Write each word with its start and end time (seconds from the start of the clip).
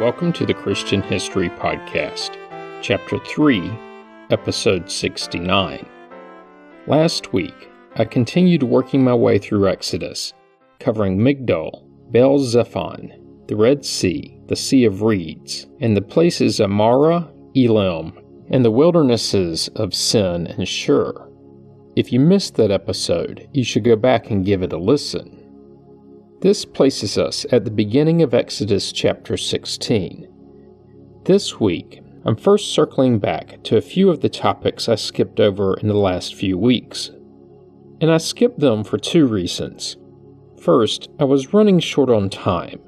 Welcome 0.00 0.32
to 0.32 0.46
the 0.46 0.54
Christian 0.54 1.02
History 1.02 1.50
Podcast, 1.50 2.30
Chapter 2.80 3.18
3, 3.18 3.70
Episode 4.30 4.90
69. 4.90 5.86
Last 6.86 7.34
week, 7.34 7.70
I 7.96 8.06
continued 8.06 8.62
working 8.62 9.04
my 9.04 9.12
way 9.12 9.36
through 9.36 9.68
Exodus, 9.68 10.32
covering 10.78 11.18
Migdol, 11.18 11.84
Baal 12.10 12.38
Zephon, 12.38 13.12
the 13.46 13.56
Red 13.56 13.84
Sea, 13.84 14.40
the 14.46 14.56
Sea 14.56 14.86
of 14.86 15.02
Reeds, 15.02 15.66
and 15.80 15.94
the 15.94 16.00
places 16.00 16.62
Amara, 16.62 17.30
Elim, 17.54 18.18
and 18.48 18.64
the 18.64 18.70
wildernesses 18.70 19.68
of 19.76 19.92
Sin 19.92 20.46
and 20.46 20.66
Shur. 20.66 21.12
If 21.94 22.10
you 22.10 22.20
missed 22.20 22.54
that 22.54 22.70
episode, 22.70 23.50
you 23.52 23.64
should 23.64 23.84
go 23.84 23.96
back 23.96 24.30
and 24.30 24.46
give 24.46 24.62
it 24.62 24.72
a 24.72 24.78
listen. 24.78 25.39
This 26.40 26.64
places 26.64 27.18
us 27.18 27.44
at 27.52 27.66
the 27.66 27.70
beginning 27.70 28.22
of 28.22 28.32
Exodus 28.32 28.92
chapter 28.92 29.36
16. 29.36 30.26
This 31.26 31.60
week, 31.60 32.02
I'm 32.24 32.34
first 32.34 32.72
circling 32.72 33.18
back 33.18 33.62
to 33.64 33.76
a 33.76 33.82
few 33.82 34.08
of 34.08 34.22
the 34.22 34.30
topics 34.30 34.88
I 34.88 34.94
skipped 34.94 35.38
over 35.38 35.74
in 35.74 35.88
the 35.88 35.94
last 35.94 36.34
few 36.34 36.56
weeks. 36.56 37.10
And 38.00 38.10
I 38.10 38.16
skipped 38.16 38.58
them 38.58 38.84
for 38.84 38.96
two 38.96 39.26
reasons. 39.26 39.98
First, 40.62 41.10
I 41.18 41.24
was 41.24 41.52
running 41.52 41.78
short 41.78 42.08
on 42.08 42.30
time. 42.30 42.80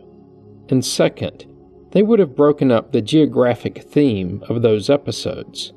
And 0.70 0.82
second, 0.82 1.44
they 1.90 2.02
would 2.02 2.20
have 2.20 2.34
broken 2.34 2.70
up 2.70 2.92
the 2.92 3.02
geographic 3.02 3.82
theme 3.82 4.42
of 4.48 4.62
those 4.62 4.88
episodes. 4.88 5.74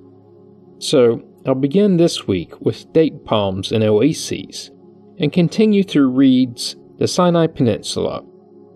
So, 0.80 1.22
I'll 1.46 1.56
begin 1.56 1.98
this 1.98 2.26
week 2.26 2.54
with 2.62 2.94
date 2.94 3.26
palms 3.26 3.74
and 3.74 3.84
oases, 3.84 4.72
and 5.20 5.34
continue 5.34 5.84
through 5.84 6.12
reeds 6.12 6.78
the 6.98 7.08
Sinai 7.08 7.46
Peninsula, 7.48 8.24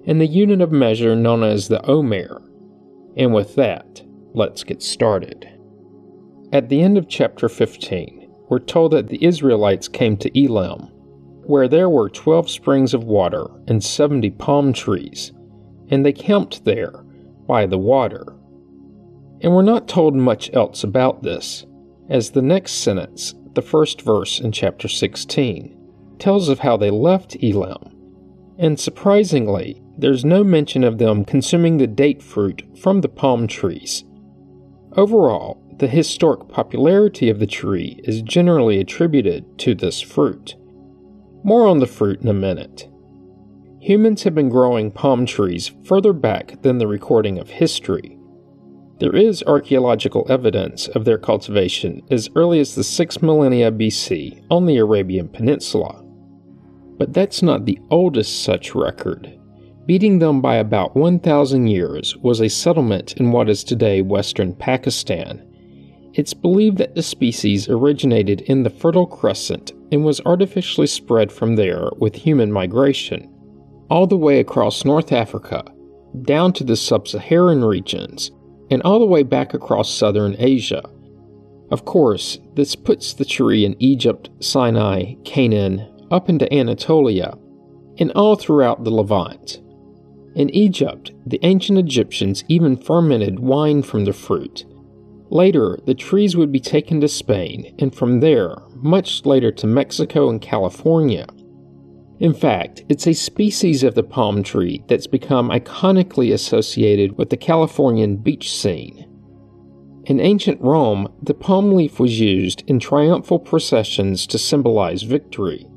and 0.06 0.20
the 0.20 0.28
unit 0.28 0.60
of 0.60 0.74
measure 0.74 1.16
known 1.16 1.42
as 1.42 1.68
the 1.68 1.86
Omer. 1.86 2.42
And 3.16 3.34
with 3.34 3.56
that, 3.56 4.04
let's 4.34 4.64
get 4.64 4.82
started. 4.82 5.48
At 6.52 6.68
the 6.68 6.82
end 6.82 6.98
of 6.98 7.08
chapter 7.08 7.48
15, 7.48 8.30
we're 8.50 8.60
told 8.60 8.92
that 8.92 9.08
the 9.08 9.24
Israelites 9.24 9.88
came 9.88 10.18
to 10.18 10.38
Elim, 10.38 10.90
where 11.46 11.70
there 11.70 11.90
were 11.90 12.10
12 12.10 12.50
springs 12.50 12.94
of 12.94 13.06
water 13.06 13.48
and 13.68 13.82
70 13.82 14.32
palm 14.32 14.74
trees, 14.74 15.32
and 15.88 16.06
they 16.06 16.12
camped 16.12 16.66
there 16.66 17.06
by 17.48 17.66
the 17.66 17.78
water. 17.78 18.36
And 19.42 19.54
we're 19.54 19.62
not 19.62 19.88
told 19.88 20.16
much 20.16 20.54
else 20.54 20.84
about 20.84 21.24
this, 21.24 21.66
as 22.10 22.32
the 22.32 22.42
next 22.42 22.74
sentence, 22.74 23.34
the 23.54 23.62
first 23.62 24.02
verse 24.02 24.42
in 24.42 24.52
chapter 24.52 24.90
16, 24.90 25.78
tells 26.20 26.50
of 26.50 26.60
how 26.60 26.76
they 26.76 26.90
left 26.90 27.42
Elim 27.42 27.89
and 28.60 28.78
surprisingly, 28.78 29.82
there's 29.98 30.26
no 30.26 30.44
mention 30.44 30.84
of 30.84 30.98
them 30.98 31.24
consuming 31.24 31.78
the 31.78 31.88
date 31.88 32.22
fruit 32.22 32.62
from 32.78 33.00
the 33.00 33.08
palm 33.08 33.48
trees. 33.48 34.04
Overall, 34.98 35.64
the 35.80 35.88
historic 35.88 36.50
popularity 36.50 37.30
of 37.30 37.40
the 37.40 37.48
tree 37.48 38.02
is 38.04 38.22
generally 38.22 38.78
attributed 38.80 39.58
to 39.60 39.74
this 39.74 40.02
fruit. 40.02 40.56
More 41.42 41.68
on 41.68 41.80
the 41.80 41.88
fruit 41.88 42.22
in 42.22 42.28
a 42.28 42.34
minute. 42.34 42.90
Humans 43.80 44.24
have 44.24 44.36
been 44.36 44.50
growing 44.50 44.92
palm 44.92 45.26
trees 45.26 45.72
further 45.86 46.12
back 46.12 46.62
than 46.62 46.80
the 46.80 46.88
recording 46.88 47.40
of 47.40 47.50
history. 47.50 48.18
There 49.00 49.16
is 49.16 49.42
archaeological 49.48 50.26
evidence 50.30 50.90
of 50.90 51.06
their 51.06 51.18
cultivation 51.18 52.02
as 52.12 52.30
early 52.36 52.60
as 52.60 52.76
the 52.76 52.82
6th 52.82 53.22
millennia 53.22 53.72
BC 53.72 54.44
on 54.52 54.66
the 54.66 54.76
Arabian 54.76 55.30
Peninsula 55.30 56.04
but 57.00 57.14
that's 57.14 57.42
not 57.42 57.66
the 57.66 57.80
oldest 57.90 58.44
such 58.44 58.76
record. 58.76 59.40
Beating 59.88 60.20
them 60.20 60.42
by 60.42 60.58
about 60.58 60.96
1,000 60.96 61.66
years 61.66 62.16
was 62.18 62.42
a 62.42 62.50
settlement 62.50 63.14
in 63.14 63.32
what 63.32 63.50
is 63.50 63.64
today 63.64 64.04
western 64.04 64.54
Pakistan. 64.54 65.44
It's 66.14 66.34
believed 66.34 66.78
that 66.78 66.94
the 66.94 67.02
species 67.02 67.70
originated 67.70 68.42
in 68.42 68.62
the 68.62 68.70
Fertile 68.70 69.08
Crescent 69.08 69.72
and 69.92 70.04
was 70.04 70.22
artificially 70.26 70.86
spread 70.86 71.32
from 71.32 71.56
there 71.56 71.90
with 71.98 72.14
human 72.14 72.52
migration, 72.52 73.34
all 73.90 74.06
the 74.06 74.18
way 74.18 74.40
across 74.40 74.86
North 74.86 75.12
Africa, 75.12 75.64
down 76.24 76.54
to 76.54 76.64
the 76.64 76.76
sub 76.76 77.08
Saharan 77.08 77.64
regions, 77.64 78.30
and 78.70 78.82
all 78.84 79.00
the 79.00 79.06
way 79.06 79.24
back 79.24 79.54
across 79.54 79.90
southern 79.90 80.36
Asia. 80.38 80.84
Of 81.72 81.86
course, 81.86 82.40
this 82.56 82.76
puts 82.76 83.14
the 83.14 83.26
tree 83.26 83.66
in 83.66 83.76
Egypt, 83.80 84.30
Sinai, 84.40 85.14
Canaan, 85.24 85.88
up 86.12 86.30
into 86.30 86.52
Anatolia, 86.54 87.38
and 87.98 88.12
all 88.12 88.36
throughout 88.36 88.84
the 88.84 88.92
Levant. 88.92 89.62
In 90.36 90.50
Egypt, 90.52 91.12
the 91.26 91.40
ancient 91.44 91.78
Egyptians 91.78 92.44
even 92.48 92.78
fermented 92.78 93.40
wine 93.40 93.82
from 93.82 94.06
the 94.06 94.14
fruit. 94.14 94.66
Later, 95.32 95.78
the 95.86 95.94
trees 95.94 96.36
would 96.38 96.52
be 96.52 96.60
taken 96.60 97.02
to 97.02 97.08
Spain, 97.08 97.76
and 97.80 97.94
from 97.94 98.20
there, 98.20 98.56
much 98.76 99.26
later 99.26 99.52
to 99.52 99.68
Mexico 99.68 100.30
and 100.30 100.42
California. 100.42 101.28
In 102.20 102.34
fact, 102.34 102.84
it's 102.90 103.08
a 103.08 103.14
species 103.14 103.84
of 103.84 103.96
the 103.96 104.04
palm 104.04 104.44
tree 104.44 104.84
that's 104.88 105.08
become 105.08 105.50
iconically 105.50 106.34
associated 106.34 107.18
with 107.18 107.30
the 107.30 107.38
Californian 107.38 108.18
beach 108.18 108.54
scene. 108.54 109.06
In 110.06 110.20
ancient 110.20 110.60
Rome, 110.62 111.14
the 111.22 111.34
palm 111.34 111.74
leaf 111.74 112.00
was 112.00 112.20
used 112.20 112.64
in 112.68 112.80
triumphal 112.80 113.40
processions 113.40 114.26
to 114.28 114.38
symbolize 114.38 115.04
victory. 115.04 115.68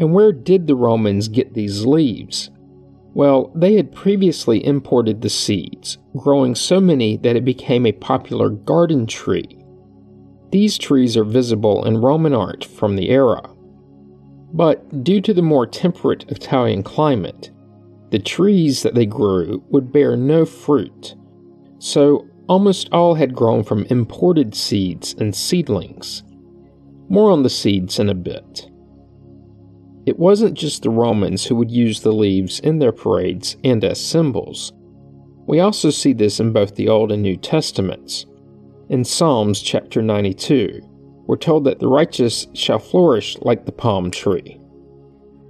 And 0.00 0.14
where 0.14 0.32
did 0.32 0.66
the 0.66 0.74
Romans 0.74 1.28
get 1.28 1.52
these 1.52 1.84
leaves? 1.84 2.50
Well, 3.12 3.52
they 3.54 3.74
had 3.74 3.94
previously 3.94 4.64
imported 4.64 5.20
the 5.20 5.28
seeds, 5.28 5.98
growing 6.16 6.54
so 6.54 6.80
many 6.80 7.18
that 7.18 7.36
it 7.36 7.44
became 7.44 7.84
a 7.84 7.92
popular 7.92 8.48
garden 8.48 9.06
tree. 9.06 9.58
These 10.52 10.78
trees 10.78 11.18
are 11.18 11.24
visible 11.24 11.84
in 11.84 11.98
Roman 11.98 12.32
art 12.32 12.64
from 12.64 12.96
the 12.96 13.10
era. 13.10 13.42
But 14.54 15.04
due 15.04 15.20
to 15.20 15.34
the 15.34 15.42
more 15.42 15.66
temperate 15.66 16.24
Italian 16.28 16.82
climate, 16.82 17.50
the 18.10 18.18
trees 18.18 18.82
that 18.82 18.94
they 18.94 19.06
grew 19.06 19.62
would 19.68 19.92
bear 19.92 20.16
no 20.16 20.46
fruit, 20.46 21.14
so 21.78 22.26
almost 22.48 22.88
all 22.90 23.14
had 23.14 23.34
grown 23.34 23.62
from 23.62 23.84
imported 23.84 24.54
seeds 24.54 25.14
and 25.18 25.34
seedlings. 25.36 26.22
More 27.10 27.30
on 27.30 27.42
the 27.42 27.50
seeds 27.50 27.98
in 27.98 28.08
a 28.08 28.14
bit. 28.14 28.69
It 30.06 30.18
wasn't 30.18 30.56
just 30.56 30.82
the 30.82 30.90
Romans 30.90 31.44
who 31.44 31.54
would 31.56 31.70
use 31.70 32.00
the 32.00 32.12
leaves 32.12 32.58
in 32.60 32.78
their 32.78 32.92
parades 32.92 33.56
and 33.62 33.84
as 33.84 34.02
symbols. 34.04 34.72
We 35.46 35.60
also 35.60 35.90
see 35.90 36.12
this 36.12 36.40
in 36.40 36.52
both 36.52 36.74
the 36.74 36.88
Old 36.88 37.12
and 37.12 37.22
New 37.22 37.36
Testaments. 37.36 38.24
In 38.88 39.04
Psalms 39.04 39.60
chapter 39.60 40.00
92, 40.00 40.80
we're 41.26 41.36
told 41.36 41.64
that 41.64 41.78
the 41.78 41.88
righteous 41.88 42.46
shall 42.54 42.78
flourish 42.78 43.36
like 43.42 43.66
the 43.66 43.72
palm 43.72 44.10
tree. 44.10 44.58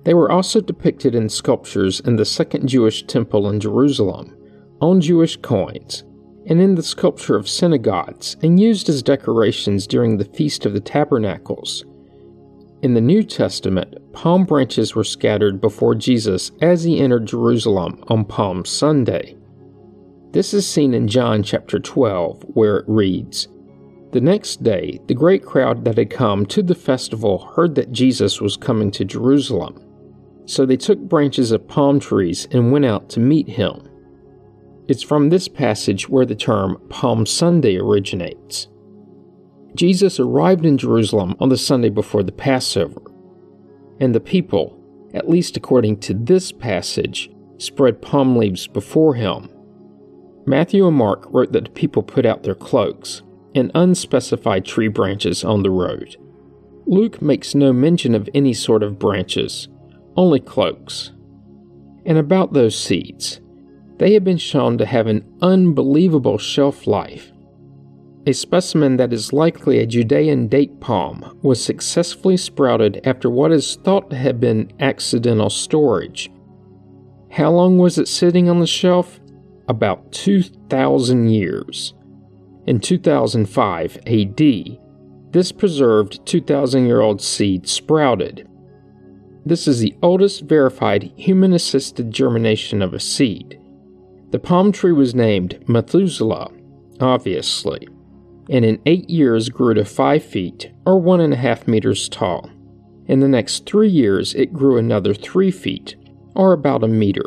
They 0.05 0.15
were 0.15 0.31
also 0.31 0.61
depicted 0.61 1.15
in 1.15 1.29
sculptures 1.29 2.01
in 2.01 2.17
the 2.17 2.25
Second 2.25 2.67
Jewish 2.67 3.05
Temple 3.07 3.49
in 3.51 3.61
Jerusalem, 3.61 4.37
on 4.81 5.01
Jewish 5.01 5.37
coins, 5.37 6.05
and 6.47 6.61
in 6.61 6.75
the 6.75 6.83
sculpture 6.83 7.37
of 7.37 7.49
synagogues, 7.49 8.37
and 8.43 8.59
used 8.59 8.89
as 8.89 9.03
decorations 9.03 9.87
during 9.87 10.17
the 10.17 10.25
Feast 10.25 10.67
of 10.67 10.73
the 10.73 10.81
Tabernacles 10.81 11.85
in 12.83 12.95
the 12.95 13.01
New 13.01 13.23
Testament, 13.23 13.95
palm 14.13 14.45
branches 14.45 14.95
were 14.95 15.05
scattered 15.05 15.61
before 15.61 15.95
Jesus 15.95 16.51
as 16.61 16.85
he 16.85 17.01
entered 17.01 17.27
Jerusalem 17.27 18.03
on 18.09 18.25
Palm 18.25 18.65
Sunday. 18.65 19.37
This 20.33 20.55
is 20.55 20.67
seen 20.67 20.95
in 20.95 21.09
John 21.09 21.43
chapter 21.43 21.79
12, 21.79 22.43
where 22.55 22.79
it 22.79 22.85
reads 22.89 23.49
The 24.13 24.21
next 24.21 24.63
day, 24.63 25.01
the 25.07 25.15
great 25.15 25.45
crowd 25.45 25.85
that 25.85 25.99
had 25.99 26.11
come 26.11 26.47
to 26.47 26.63
the 26.63 26.75
festival 26.75 27.51
heard 27.57 27.75
that 27.75 27.93
Jesus 27.93 28.41
was 28.41 28.57
coming 28.57 28.91
to 28.93 29.05
Jerusalem. 29.05 29.85
So 30.47 30.67
they 30.67 30.77
took 30.77 30.99
branches 30.99 31.53
of 31.53 31.67
palm 31.69 32.01
trees 32.01 32.47
and 32.51 32.73
went 32.73 32.85
out 32.85 33.09
to 33.11 33.21
meet 33.21 33.49
him. 33.49 33.89
It's 34.89 35.03
from 35.03 35.29
this 35.29 35.47
passage 35.47 36.09
where 36.09 36.27
the 36.27 36.35
term 36.35 36.81
Palm 36.89 37.25
Sunday 37.27 37.77
originates. 37.77 38.67
Jesus 39.77 40.19
arrived 40.19 40.67
in 40.67 40.79
Jerusalem 40.79 41.37
on 41.39 41.49
the 41.49 41.57
Sunday 41.57 41.91
before 41.91 42.25
the 42.25 42.33
Passover, 42.33 43.01
and 44.01 44.15
the 44.15 44.21
people, 44.21 44.77
at 45.15 45.29
least 45.29 45.57
according 45.57 45.99
to 46.01 46.15
this 46.15 46.51
passage, 46.51 47.31
spread 47.59 48.01
palm 48.01 48.37
leaves 48.37 48.67
before 48.67 49.15
him. 49.15 49.49
Matthew 50.47 50.87
and 50.87 50.97
Mark 50.97 51.27
wrote 51.31 51.53
that 51.53 51.65
the 51.65 51.71
people 51.71 52.03
put 52.03 52.25
out 52.25 52.43
their 52.43 52.55
cloaks 52.55 53.23
and 53.55 53.71
unspecified 53.75 54.65
tree 54.65 54.89
branches 54.89 55.45
on 55.45 55.63
the 55.63 55.71
road. 55.71 56.17
Luke 56.87 57.21
makes 57.21 57.55
no 57.55 57.73
mention 57.73 58.15
of 58.15 58.29
any 58.35 58.55
sort 58.55 58.83
of 58.83 58.99
branches, 58.99 59.69
only 60.17 60.41
cloaks. 60.41 61.13
And 62.07 62.17
about 62.17 62.53
those 62.53 62.79
seeds, 62.79 63.41
they 63.99 64.15
have 64.15 64.25
been 64.25 64.39
shown 64.39 64.79
to 64.79 64.87
have 64.87 65.07
an 65.07 65.25
unbelievable 65.43 66.39
shelf 66.39 66.87
life 66.87 67.33
a 68.27 68.33
specimen 68.33 68.97
that 68.97 69.13
is 69.13 69.33
likely 69.33 69.79
a 69.79 69.87
Judean 69.87 70.49
date 70.49 70.81
palm 70.81 71.39
was 71.43 71.63
successfully 71.65 72.37
sprouted 72.37 73.01
after 73.05 73.31
what 73.31 73.53
is 73.53 73.77
thought 73.77 74.11
to 74.11 74.17
have 74.17 74.41
been 74.41 74.71
accidental 74.81 75.51
storage. 75.51 76.31
How 77.31 77.51
long 77.51 77.79
was 77.79 77.99
it 77.99 78.09
sitting 78.09 78.49
on 78.51 78.61
the 78.61 78.67
shelf? 78.67 79.21
about 79.71 80.11
2,000 80.11 81.31
years. 81.31 81.95
In 82.67 82.81
2005 82.81 83.99
AD, 84.05 84.43
this 85.33 85.53
preserved 85.53 86.27
2,000 86.27 86.87
year 86.87 87.01
old 87.01 87.23
seed 87.23 87.69
sprouted. 87.69 88.49
This 89.47 89.69
is 89.69 89.79
the 89.79 89.95
oldest 90.03 90.43
verified 90.43 91.13
human 91.17 91.55
assisted 91.55 92.11
germination 92.11 92.83
of 92.83 92.93
a 92.93 93.01
seed. 93.01 93.59
The 94.31 94.41
palm 94.41 94.73
tree 94.73 94.93
was 94.93 95.15
named 95.15 95.65
Methuselah, 95.69 96.51
obviously, 97.01 97.89
and 98.51 98.65
in 98.65 98.83
eight 98.85 99.09
years 99.09 99.49
grew 99.49 99.73
to 99.75 99.85
five 99.85 100.25
feet 100.25 100.73
or 100.85 101.01
one 101.01 101.21
and 101.21 101.33
a 101.33 101.37
half 101.37 101.69
meters 101.69 102.09
tall. 102.09 102.51
In 103.07 103.21
the 103.21 103.29
next 103.29 103.65
three 103.65 103.89
years, 103.89 104.35
it 104.35 104.53
grew 104.53 104.77
another 104.77 105.15
three 105.15 105.51
feet 105.51 105.97
or 106.35 106.53
about 106.53 106.85
a 106.85 106.89
meter. 106.89 107.25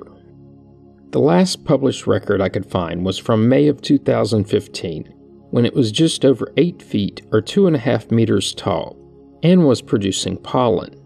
The 1.11 1.19
last 1.19 1.63
published 1.63 2.07
record 2.07 2.41
I 2.41 2.49
could 2.49 2.65
find 2.65 3.05
was 3.05 3.17
from 3.17 3.47
May 3.47 3.67
of 3.67 3.81
2015, 3.81 5.03
when 5.51 5.65
it 5.65 5.73
was 5.73 5.91
just 5.91 6.25
over 6.25 6.51
8 6.57 6.81
feet 6.81 7.21
or 7.31 7.41
2.5 7.41 8.11
meters 8.11 8.53
tall 8.55 8.97
and 9.43 9.65
was 9.65 9.81
producing 9.81 10.37
pollen. 10.37 10.99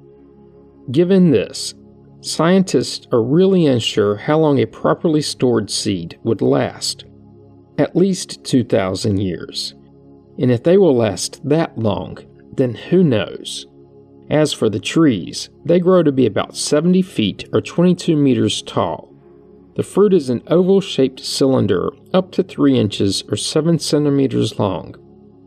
Given 0.91 1.31
this, 1.31 1.73
scientists 2.21 3.07
are 3.11 3.21
really 3.21 3.65
unsure 3.65 4.15
how 4.15 4.39
long 4.39 4.59
a 4.59 4.65
properly 4.65 5.21
stored 5.21 5.69
seed 5.69 6.17
would 6.23 6.41
last. 6.41 7.03
At 7.77 7.95
least 7.95 8.43
2,000 8.45 9.19
years. 9.19 9.75
And 10.39 10.51
if 10.51 10.63
they 10.63 10.78
will 10.78 10.95
last 10.95 11.48
that 11.48 11.78
long, 11.78 12.18
then 12.56 12.75
who 12.75 13.04
knows? 13.04 13.66
As 14.30 14.54
for 14.54 14.69
the 14.69 14.80
trees, 14.80 15.50
they 15.66 15.80
grow 15.80 16.04
to 16.04 16.12
be 16.12 16.25
about 16.25 16.57
70 16.57 17.01
feet 17.01 17.48
or 17.54 17.62
22 17.62 18.16
meters 18.16 18.62
tall 18.62 19.18
the 19.78 19.84
fruit 19.84 20.12
is 20.12 20.31
an 20.31 20.42
oval 20.48 20.81
shaped 20.81 21.19
cylinder 21.19 21.92
up 22.12 22.31
to 22.31 22.42
3 22.42 22.80
inches 22.80 23.24
or 23.30 23.38
7 23.38 23.78
centimeters 23.78 24.57
long, 24.57 24.95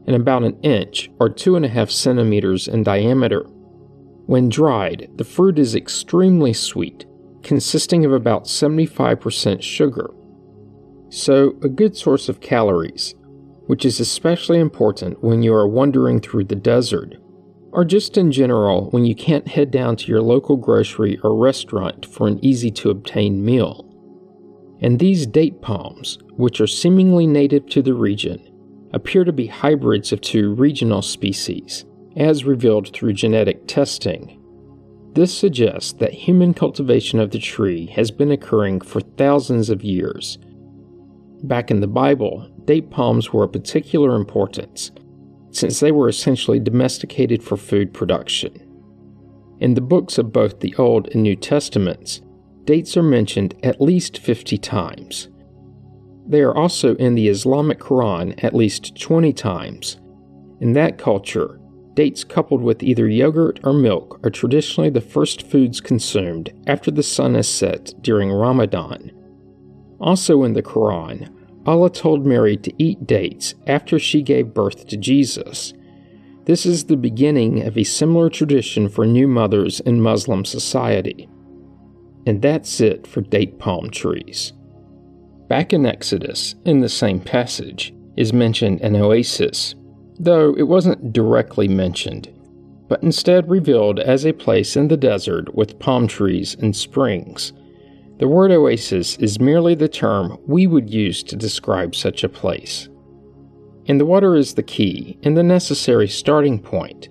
and 0.07 0.15
about 0.15 0.45
an 0.45 0.57
inch 0.61 1.11
or 1.19 1.29
2.5 1.29 1.91
centimeters 1.91 2.69
in 2.69 2.85
diameter. 2.85 3.41
When 4.27 4.49
dried, 4.49 5.11
the 5.17 5.25
fruit 5.25 5.59
is 5.59 5.75
extremely 5.75 6.53
sweet, 6.53 7.07
consisting 7.43 8.05
of 8.05 8.13
about 8.13 8.45
75% 8.45 9.63
sugar. 9.63 10.11
So, 11.09 11.57
a 11.65 11.69
good 11.69 11.97
source 11.97 12.29
of 12.29 12.41
calories, 12.41 13.17
which 13.71 13.85
is 13.85 14.01
especially 14.01 14.59
important 14.59 15.23
when 15.23 15.45
you 15.45 15.55
are 15.55 15.69
wandering 15.69 16.19
through 16.19 16.43
the 16.43 16.57
desert, 16.57 17.15
or 17.71 17.85
just 17.85 18.19
in 18.19 18.33
general 18.33 18.91
when 18.91 19.05
you 19.05 19.15
can't 19.15 19.47
head 19.47 19.71
down 19.71 19.95
to 19.95 20.09
your 20.09 20.21
local 20.21 20.57
grocery 20.57 21.21
or 21.23 21.37
restaurant 21.37 22.05
for 22.05 22.27
an 22.27 22.45
easy 22.45 22.69
to 22.69 22.91
obtain 22.91 23.45
meal. 23.45 23.87
And 24.81 24.99
these 24.99 25.25
date 25.25 25.63
palms, 25.63 26.19
which 26.33 26.61
are 26.61 26.67
seemingly 26.67 27.29
native 27.29 27.67
to 27.67 27.81
the 27.81 27.95
region, 27.95 28.45
appear 28.93 29.23
to 29.23 29.33
be 29.33 29.47
hybrids 29.47 30.11
of 30.11 30.21
two 30.21 30.53
regional 30.53 31.01
species, 31.01 31.85
as 32.17 32.45
revealed 32.45 32.93
through 32.93 33.13
genetic 33.13 33.69
testing. 33.69 34.37
This 35.13 35.33
suggests 35.33 35.93
that 35.93 36.13
human 36.13 36.55
cultivation 36.55 37.21
of 37.21 37.31
the 37.31 37.39
tree 37.39 37.87
has 37.95 38.11
been 38.11 38.33
occurring 38.33 38.81
for 38.81 39.01
thousands 39.01 39.71
of 39.71 39.85
years. 39.85 40.39
Back 41.45 41.71
in 41.71 41.79
the 41.79 41.87
Bible, 41.87 42.51
date 42.71 42.89
palms 42.89 43.33
were 43.33 43.43
of 43.43 43.51
particular 43.51 44.15
importance, 44.15 44.93
since 45.51 45.81
they 45.81 45.91
were 45.91 46.09
essentially 46.09 46.61
domesticated 46.61 47.43
for 47.43 47.57
food 47.57 47.93
production. 47.93 48.53
In 49.59 49.75
the 49.75 49.81
books 49.81 50.19
of 50.19 50.33
both 50.33 50.61
the 50.61 50.73
Old 50.77 51.09
and 51.09 51.25
New 51.25 51.35
Testaments, 51.35 52.23
dates 52.67 52.97
are 52.97 53.03
mentioned 53.03 53.57
at 53.65 53.81
least 53.81 54.19
50 54.19 54.57
times. 54.59 55.27
They 56.29 56.43
are 56.43 56.57
also 56.57 56.95
in 56.95 57.17
the 57.17 57.27
Islamic 57.27 57.81
Quran 57.81 58.41
at 58.45 58.55
least 58.55 58.97
20 59.01 59.33
times. 59.33 59.99
In 60.61 60.73
that 60.75 60.97
culture, 60.97 61.59
dates 61.95 62.23
coupled 62.23 62.63
with 62.63 62.85
either 62.85 63.09
yogurt 63.09 63.59
or 63.65 63.73
milk 63.73 64.21
are 64.23 64.31
traditionally 64.31 64.91
the 64.91 65.01
first 65.01 65.43
foods 65.43 65.81
consumed 65.81 66.53
after 66.69 66.93
the 66.93 67.03
sun 67.03 67.35
has 67.35 67.49
set 67.49 67.93
during 68.01 68.31
Ramadan. 68.31 69.11
Also 69.99 70.45
in 70.45 70.53
the 70.53 70.63
Quran, 70.63 71.35
Allah 71.67 71.91
told 71.91 72.27
Mary 72.27 72.57
to 72.57 72.73
eat 72.83 73.07
dates 73.07 73.55
after 73.67 73.99
she 73.99 74.23
gave 74.23 74.55
birth 74.55 74.87
to 74.89 74.97
Jesus. 74.97 75.75
This 76.47 76.65
is 76.65 76.85
the 76.85 76.97
beginning 76.97 77.63
of 77.67 77.77
a 77.77 77.85
similar 77.85 78.31
tradition 78.31 78.89
for 78.89 79.07
new 79.07 79.29
mothers 79.29 79.81
in 79.81 80.01
Muslim 80.01 80.45
society. 80.45 81.29
And 82.27 82.41
that's 82.41 82.81
it 82.81 83.07
for 83.07 83.21
date 83.21 83.59
palm 83.59 83.91
trees. 83.91 84.53
Back 85.49 85.73
in 85.73 85.85
Exodus, 85.85 86.55
in 86.65 86.81
the 86.81 86.89
same 86.89 87.21
passage, 87.21 87.95
is 88.17 88.33
mentioned 88.33 88.81
an 88.81 88.97
oasis, 88.97 89.75
though 90.19 90.55
it 90.57 90.63
wasn't 90.65 91.13
directly 91.13 91.69
mentioned, 91.69 92.33
but 92.89 93.03
instead 93.03 93.49
revealed 93.51 93.99
as 93.99 94.25
a 94.25 94.33
place 94.33 94.77
in 94.77 94.89
the 94.89 94.97
desert 94.97 95.55
with 95.55 95.79
palm 95.79 96.07
trees 96.07 96.55
and 96.55 96.75
springs. 96.75 97.53
The 98.21 98.29
word 98.29 98.51
oasis 98.51 99.17
is 99.17 99.41
merely 99.41 99.75
the 99.75 99.89
term 99.89 100.37
we 100.47 100.67
would 100.67 100.93
use 100.93 101.23
to 101.23 101.37
describe 101.37 101.95
such 101.95 102.23
a 102.23 102.29
place. 102.29 102.87
And 103.87 103.99
the 103.99 104.05
water 104.05 104.37
is 104.37 104.53
the 104.53 104.63
key 104.63 105.19
and 105.23 105.35
the 105.35 105.43
necessary 105.43 106.07
starting 106.07 106.59
point. 106.59 107.09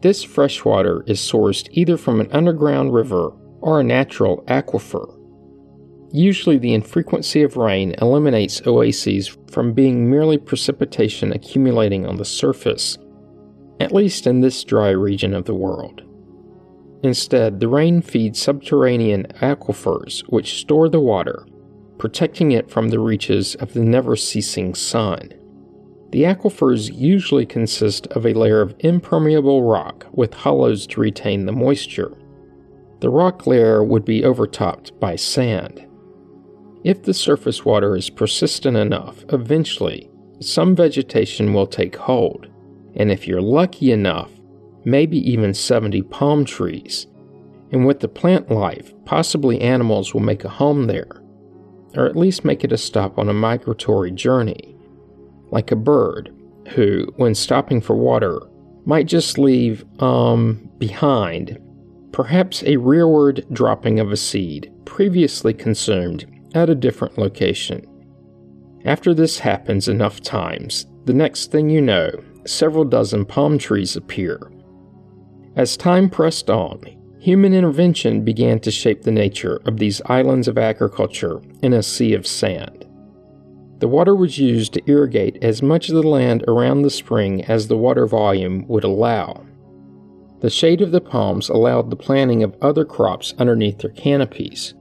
This 0.00 0.24
fresh 0.24 0.64
water 0.64 1.04
is 1.06 1.20
sourced 1.20 1.68
either 1.70 1.96
from 1.96 2.20
an 2.20 2.28
underground 2.32 2.92
river 2.92 3.30
or 3.60 3.78
a 3.78 3.84
natural 3.84 4.42
aquifer. 4.48 5.16
Usually, 6.10 6.58
the 6.58 6.74
infrequency 6.74 7.42
of 7.42 7.56
rain 7.56 7.94
eliminates 8.02 8.60
oases 8.66 9.28
from 9.52 9.72
being 9.72 10.10
merely 10.10 10.38
precipitation 10.38 11.32
accumulating 11.32 12.04
on 12.04 12.16
the 12.16 12.24
surface, 12.24 12.98
at 13.78 13.92
least 13.92 14.26
in 14.26 14.40
this 14.40 14.64
dry 14.64 14.90
region 14.90 15.34
of 15.34 15.44
the 15.44 15.54
world. 15.54 16.02
Instead, 17.02 17.60
the 17.60 17.68
rain 17.68 18.00
feeds 18.00 18.40
subterranean 18.40 19.24
aquifers 19.40 20.20
which 20.28 20.60
store 20.60 20.88
the 20.88 21.00
water, 21.00 21.46
protecting 21.98 22.52
it 22.52 22.70
from 22.70 22.88
the 22.88 23.00
reaches 23.00 23.54
of 23.56 23.72
the 23.72 23.80
never 23.80 24.16
ceasing 24.16 24.74
sun. 24.74 25.32
The 26.10 26.22
aquifers 26.22 26.94
usually 26.94 27.46
consist 27.46 28.06
of 28.08 28.26
a 28.26 28.34
layer 28.34 28.60
of 28.60 28.74
impermeable 28.80 29.62
rock 29.62 30.06
with 30.12 30.34
hollows 30.34 30.86
to 30.88 31.00
retain 31.00 31.46
the 31.46 31.52
moisture 31.52 32.16
the 33.02 33.10
rock 33.10 33.48
layer 33.48 33.82
would 33.82 34.04
be 34.04 34.24
overtopped 34.24 34.98
by 35.00 35.16
sand. 35.16 35.84
If 36.84 37.02
the 37.02 37.12
surface 37.12 37.64
water 37.64 37.96
is 37.96 38.08
persistent 38.08 38.76
enough, 38.76 39.24
eventually 39.32 40.08
some 40.38 40.76
vegetation 40.76 41.52
will 41.52 41.66
take 41.66 41.96
hold, 41.96 42.46
and 42.94 43.10
if 43.10 43.26
you're 43.26 43.42
lucky 43.42 43.90
enough, 43.90 44.30
maybe 44.84 45.18
even 45.30 45.54
70 45.54 46.02
palm 46.02 46.44
trees. 46.44 47.06
And 47.70 47.86
with 47.86 48.00
the 48.00 48.08
plant 48.08 48.50
life, 48.50 48.92
possibly 49.04 49.60
animals 49.60 50.12
will 50.12 50.20
make 50.20 50.44
a 50.44 50.48
home 50.48 50.86
there, 50.86 51.22
or 51.94 52.06
at 52.06 52.16
least 52.16 52.44
make 52.44 52.64
it 52.64 52.72
a 52.72 52.78
stop 52.78 53.18
on 53.18 53.28
a 53.28 53.34
migratory 53.34 54.10
journey, 54.10 54.76
like 55.50 55.72
a 55.72 55.76
bird 55.76 56.34
who, 56.74 57.06
when 57.16 57.34
stopping 57.34 57.80
for 57.80 57.96
water, 57.96 58.40
might 58.84 59.06
just 59.06 59.38
leave 59.38 59.84
um 60.00 60.68
behind 60.78 61.58
perhaps 62.12 62.62
a 62.64 62.76
rearward 62.76 63.44
dropping 63.52 63.98
of 63.98 64.12
a 64.12 64.16
seed 64.16 64.70
previously 64.84 65.54
consumed 65.54 66.26
at 66.54 66.70
a 66.70 66.74
different 66.74 67.18
location. 67.18 67.84
After 68.84 69.14
this 69.14 69.38
happens 69.38 69.88
enough 69.88 70.20
times, 70.20 70.86
the 71.06 71.14
next 71.14 71.50
thing 71.50 71.70
you 71.70 71.80
know, 71.80 72.10
several 72.46 72.84
dozen 72.84 73.24
palm 73.24 73.58
trees 73.58 73.96
appear. 73.96 74.51
As 75.54 75.76
time 75.76 76.08
pressed 76.08 76.48
on, 76.48 76.80
human 77.18 77.52
intervention 77.52 78.24
began 78.24 78.58
to 78.60 78.70
shape 78.70 79.02
the 79.02 79.10
nature 79.10 79.60
of 79.66 79.76
these 79.76 80.00
islands 80.06 80.48
of 80.48 80.56
agriculture 80.56 81.42
in 81.62 81.74
a 81.74 81.82
sea 81.82 82.14
of 82.14 82.26
sand. 82.26 82.86
The 83.80 83.88
water 83.88 84.14
was 84.14 84.38
used 84.38 84.72
to 84.74 84.90
irrigate 84.90 85.42
as 85.44 85.60
much 85.60 85.88
of 85.88 85.96
the 85.96 86.08
land 86.08 86.44
around 86.48 86.82
the 86.82 86.90
spring 86.90 87.44
as 87.44 87.68
the 87.68 87.76
water 87.76 88.06
volume 88.06 88.66
would 88.68 88.84
allow. 88.84 89.44
The 90.40 90.50
shade 90.50 90.80
of 90.80 90.90
the 90.90 91.00
palms 91.00 91.48
allowed 91.48 91.90
the 91.90 91.96
planting 91.96 92.42
of 92.42 92.56
other 92.62 92.84
crops 92.84 93.34
underneath 93.38 93.78
their 93.78 93.90
canopies. 93.90 94.74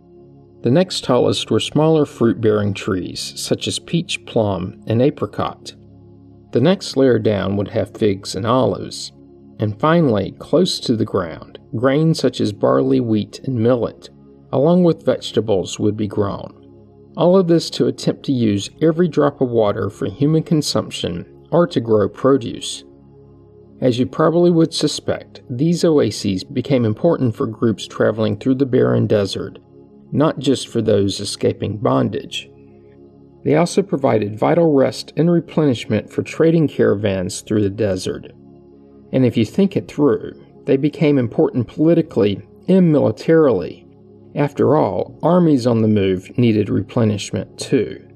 The 0.62 0.72
next 0.72 1.04
tallest 1.04 1.52
were 1.52 1.60
smaller 1.60 2.06
fruit 2.06 2.40
bearing 2.40 2.74
trees, 2.74 3.34
such 3.36 3.68
as 3.68 3.78
peach, 3.80 4.26
plum, 4.26 4.82
and 4.88 5.02
apricot. 5.02 5.74
The 6.52 6.62
next 6.62 6.96
layer 6.96 7.20
down 7.20 7.58
would 7.58 7.70
have 7.70 7.98
figs 7.98 8.36
and 8.36 8.46
olives. 8.46 9.12
And 9.62 9.80
finally, 9.80 10.34
close 10.40 10.80
to 10.80 10.96
the 10.96 11.06
ground, 11.06 11.60
grains 11.76 12.20
such 12.20 12.42
as 12.42 12.52
barley, 12.52 13.00
wheat, 13.00 13.40
and 13.44 13.56
millet, 13.60 14.10
along 14.52 14.84
with 14.84 15.06
vegetables, 15.06 15.80
would 15.80 15.96
be 15.96 16.08
grown. 16.08 16.58
All 17.16 17.38
of 17.38 17.48
this 17.48 17.70
to 17.72 17.86
attempt 17.86 18.24
to 18.26 18.32
use 18.32 18.72
every 18.82 19.08
drop 19.08 19.40
of 19.40 19.50
water 19.50 19.92
for 19.92 20.10
human 20.10 20.42
consumption 20.42 21.28
or 21.52 21.68
to 21.68 21.80
grow 21.80 22.10
produce. 22.10 22.84
As 23.82 24.00
you 24.00 24.08
probably 24.08 24.50
would 24.50 24.74
suspect, 24.74 25.42
these 25.48 25.84
oases 25.84 26.44
became 26.44 26.84
important 26.84 27.36
for 27.36 27.46
groups 27.46 27.86
traveling 27.86 28.38
through 28.38 28.56
the 28.56 28.66
barren 28.66 29.06
desert, 29.06 29.60
not 30.12 30.40
just 30.40 30.70
for 30.70 30.82
those 30.82 31.20
escaping 31.20 31.78
bondage. 31.78 32.50
They 33.44 33.56
also 33.56 33.84
provided 33.84 34.40
vital 34.40 34.74
rest 34.74 35.14
and 35.18 35.30
replenishment 35.30 36.12
for 36.12 36.24
trading 36.24 36.68
caravans 36.68 37.42
through 37.42 37.62
the 37.62 37.70
desert. 37.70 38.32
And 39.12 39.26
if 39.26 39.36
you 39.36 39.46
think 39.46 39.76
it 39.76 39.88
through, 39.88 40.42
they 40.66 40.78
became 40.78 41.18
important 41.18 41.68
politically 41.68 42.42
and 42.68 42.92
militarily. 42.92 43.88
After 44.36 44.76
all, 44.78 45.18
armies 45.22 45.68
on 45.68 45.82
the 45.82 45.88
move 45.88 46.38
needed 46.38 46.70
replenishment 46.70 47.60
too. 47.60 48.08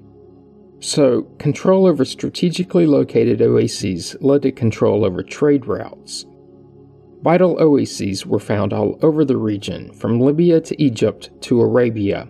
So, 0.79 1.23
control 1.39 1.87
over 1.87 2.05
strategically 2.05 2.85
located 2.85 3.41
oases 3.41 4.15
led 4.21 4.43
to 4.43 4.51
control 4.51 5.03
over 5.03 5.23
trade 5.23 5.65
routes. 5.65 6.25
Vital 7.23 7.59
oases 7.59 8.25
were 8.25 8.39
found 8.39 8.71
all 8.71 8.99
over 9.01 9.25
the 9.25 9.37
region, 9.37 9.91
from 9.93 10.19
Libya 10.19 10.61
to 10.61 10.81
Egypt 10.81 11.31
to 11.41 11.59
Arabia, 11.59 12.29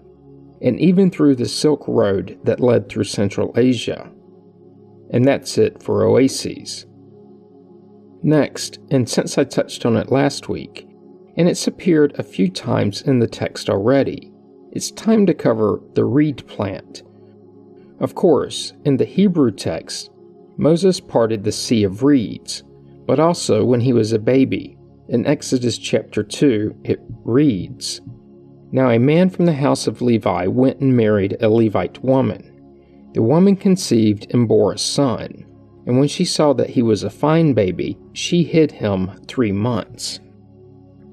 and 0.62 0.80
even 0.80 1.12
through 1.12 1.36
the 1.36 1.50
Silk 1.50 1.84
Road 1.86 2.40
that 2.44 2.62
led 2.62 2.88
through 2.88 3.04
Central 3.04 3.52
Asia. 3.58 4.10
And 5.10 5.28
that's 5.28 5.58
it 5.58 5.84
for 5.84 6.06
oases. 6.06 6.86
Next, 8.26 8.80
and 8.90 9.08
since 9.08 9.38
I 9.38 9.44
touched 9.44 9.86
on 9.86 9.96
it 9.96 10.12
last 10.12 10.50
week, 10.50 10.88
and 11.38 11.48
it's 11.48 11.68
appeared 11.68 12.18
a 12.18 12.24
few 12.24 12.50
times 12.50 13.04
in 13.04 13.20
the 13.20 13.28
text 13.28 13.70
already, 13.70 14.32
it's 14.72 14.90
time 14.90 15.28
to 15.28 15.34
cover 15.36 15.80
the 15.94 16.06
reed 16.06 16.44
plant. 16.48 17.04
Of 18.00 18.16
course, 18.16 18.74
in 18.84 18.98
the 18.98 19.06
Hebrew 19.06 19.52
text, 19.52 20.10
Moses 20.58 21.00
parted 21.00 21.44
the 21.44 21.52
Sea 21.52 21.84
of 21.84 22.02
Reeds, 22.02 22.64
but 23.06 23.20
also 23.20 23.64
when 23.64 23.82
he 23.82 23.94
was 23.94 24.12
a 24.12 24.18
baby. 24.18 24.76
In 25.08 25.28
Exodus 25.28 25.78
chapter 25.78 26.24
2, 26.24 26.78
it 26.84 27.02
reads 27.26 28.02
Now 28.72 28.90
a 28.90 28.98
man 28.98 29.30
from 29.30 29.46
the 29.46 29.54
house 29.54 29.86
of 29.86 30.02
Levi 30.02 30.48
went 30.48 30.80
and 30.80 30.98
married 30.98 31.38
a 31.42 31.50
Levite 31.50 32.04
woman. 32.04 33.12
The 33.14 33.22
woman 33.22 33.56
conceived 33.56 34.34
and 34.34 34.48
bore 34.48 34.74
a 34.74 34.80
son 34.80 35.46
and 35.86 36.00
when 36.00 36.08
she 36.08 36.26
saw 36.26 36.54
that 36.54 36.72
he 36.72 36.82
was 36.82 37.04
a 37.04 37.10
fine 37.10 37.54
baby, 37.54 37.98
she 38.14 38.44
hid 38.44 38.72
him 38.72 39.12
three 39.28 39.52
months. 39.52 40.20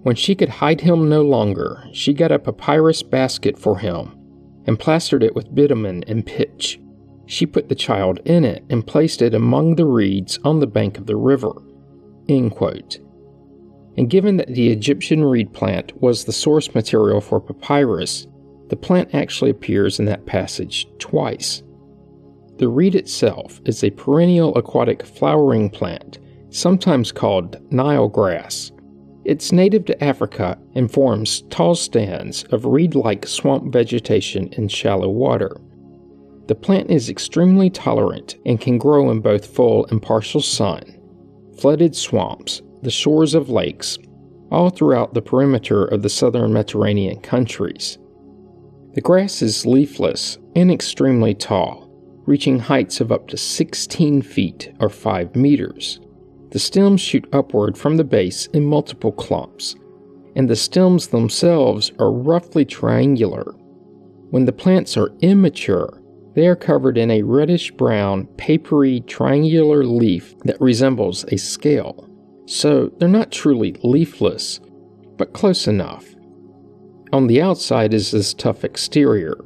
When 0.02 0.16
she 0.16 0.34
could 0.34 0.48
hide 0.48 0.80
him 0.80 1.08
no 1.08 1.22
longer, 1.22 1.84
she 1.92 2.12
got 2.12 2.32
a 2.32 2.38
papyrus 2.38 3.02
basket 3.02 3.58
for 3.58 3.78
him 3.78 4.18
and 4.66 4.78
plastered 4.78 5.22
it 5.22 5.34
with 5.34 5.54
bitumen 5.54 6.04
and 6.06 6.26
pitch. 6.26 6.80
She 7.26 7.46
put 7.46 7.68
the 7.68 7.74
child 7.74 8.20
in 8.24 8.44
it 8.44 8.64
and 8.68 8.86
placed 8.86 9.22
it 9.22 9.34
among 9.34 9.76
the 9.76 9.86
reeds 9.86 10.38
on 10.44 10.60
the 10.60 10.66
bank 10.66 10.98
of 10.98 11.06
the 11.06 11.16
river. 11.16 11.52
And 12.28 14.08
given 14.08 14.38
that 14.38 14.48
the 14.48 14.70
Egyptian 14.70 15.24
reed 15.24 15.52
plant 15.52 16.00
was 16.00 16.24
the 16.24 16.32
source 16.32 16.74
material 16.74 17.20
for 17.20 17.40
papyrus, 17.40 18.26
the 18.68 18.76
plant 18.76 19.14
actually 19.14 19.50
appears 19.50 19.98
in 19.98 20.06
that 20.06 20.26
passage 20.26 20.88
twice. 20.98 21.62
The 22.62 22.68
reed 22.68 22.94
itself 22.94 23.60
is 23.64 23.82
a 23.82 23.90
perennial 23.90 24.56
aquatic 24.56 25.04
flowering 25.04 25.68
plant, 25.68 26.20
sometimes 26.50 27.10
called 27.10 27.60
Nile 27.72 28.06
grass. 28.06 28.70
It's 29.24 29.50
native 29.50 29.84
to 29.86 30.04
Africa 30.04 30.56
and 30.76 30.88
forms 30.88 31.42
tall 31.50 31.74
stands 31.74 32.44
of 32.52 32.64
reed 32.64 32.94
like 32.94 33.26
swamp 33.26 33.72
vegetation 33.72 34.46
in 34.52 34.68
shallow 34.68 35.08
water. 35.08 35.56
The 36.46 36.54
plant 36.54 36.88
is 36.88 37.10
extremely 37.10 37.68
tolerant 37.68 38.36
and 38.46 38.60
can 38.60 38.78
grow 38.78 39.10
in 39.10 39.18
both 39.18 39.44
full 39.44 39.86
and 39.86 40.00
partial 40.00 40.40
sun, 40.40 40.84
flooded 41.58 41.96
swamps, 41.96 42.62
the 42.82 42.92
shores 42.92 43.34
of 43.34 43.50
lakes, 43.50 43.98
all 44.52 44.70
throughout 44.70 45.14
the 45.14 45.22
perimeter 45.22 45.84
of 45.84 46.02
the 46.02 46.08
southern 46.08 46.52
Mediterranean 46.52 47.18
countries. 47.22 47.98
The 48.94 49.00
grass 49.00 49.42
is 49.42 49.66
leafless 49.66 50.38
and 50.54 50.70
extremely 50.70 51.34
tall 51.34 51.81
reaching 52.26 52.58
heights 52.58 53.00
of 53.00 53.10
up 53.10 53.28
to 53.28 53.36
16 53.36 54.22
feet 54.22 54.72
or 54.80 54.88
5 54.88 55.36
meters. 55.36 56.00
The 56.50 56.58
stems 56.58 57.00
shoot 57.00 57.26
upward 57.32 57.78
from 57.78 57.96
the 57.96 58.04
base 58.04 58.46
in 58.48 58.64
multiple 58.64 59.12
clumps, 59.12 59.74
and 60.36 60.48
the 60.48 60.56
stems 60.56 61.08
themselves 61.08 61.92
are 61.98 62.12
roughly 62.12 62.64
triangular. 62.64 63.54
When 64.30 64.44
the 64.44 64.52
plants 64.52 64.96
are 64.96 65.12
immature, 65.20 66.02
they 66.34 66.46
are 66.46 66.56
covered 66.56 66.96
in 66.96 67.10
a 67.10 67.22
reddish 67.22 67.70
brown, 67.72 68.26
papery, 68.38 69.00
triangular 69.00 69.84
leaf 69.84 70.34
that 70.44 70.60
resembles 70.60 71.24
a 71.28 71.36
scale. 71.36 72.08
So 72.46 72.90
they're 72.98 73.08
not 73.08 73.30
truly 73.30 73.76
leafless, 73.82 74.60
but 75.16 75.34
close 75.34 75.66
enough. 75.66 76.06
On 77.12 77.26
the 77.26 77.42
outside 77.42 77.92
is 77.92 78.10
this 78.10 78.32
tough 78.32 78.64
exterior, 78.64 79.36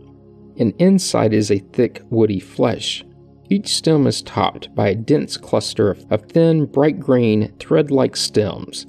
and 0.58 0.74
inside 0.78 1.32
is 1.32 1.50
a 1.50 1.58
thick, 1.58 2.02
woody 2.10 2.40
flesh. 2.40 3.04
Each 3.48 3.74
stem 3.76 4.06
is 4.06 4.22
topped 4.22 4.74
by 4.74 4.88
a 4.88 4.94
dense 4.94 5.36
cluster 5.36 5.96
of 6.10 6.22
thin, 6.22 6.66
bright 6.66 6.98
green, 6.98 7.52
thread 7.58 7.90
like 7.90 8.16
stems, 8.16 8.86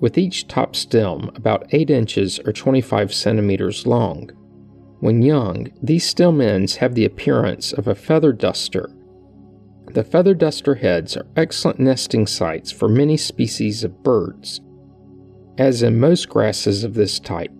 with 0.00 0.18
each 0.18 0.48
top 0.48 0.74
stem 0.74 1.30
about 1.36 1.72
8 1.72 1.88
inches 1.88 2.40
or 2.40 2.52
25 2.52 3.14
centimeters 3.14 3.86
long. 3.86 4.30
When 4.98 5.22
young, 5.22 5.68
these 5.80 6.04
stem 6.04 6.40
ends 6.40 6.76
have 6.76 6.94
the 6.94 7.04
appearance 7.04 7.72
of 7.72 7.86
a 7.86 7.94
feather 7.94 8.32
duster. 8.32 8.90
The 9.92 10.04
feather 10.04 10.34
duster 10.34 10.74
heads 10.74 11.16
are 11.16 11.26
excellent 11.36 11.78
nesting 11.78 12.26
sites 12.26 12.72
for 12.72 12.88
many 12.88 13.16
species 13.16 13.84
of 13.84 14.02
birds. 14.02 14.60
As 15.58 15.82
in 15.82 16.00
most 16.00 16.28
grasses 16.28 16.82
of 16.82 16.94
this 16.94 17.20
type, 17.20 17.52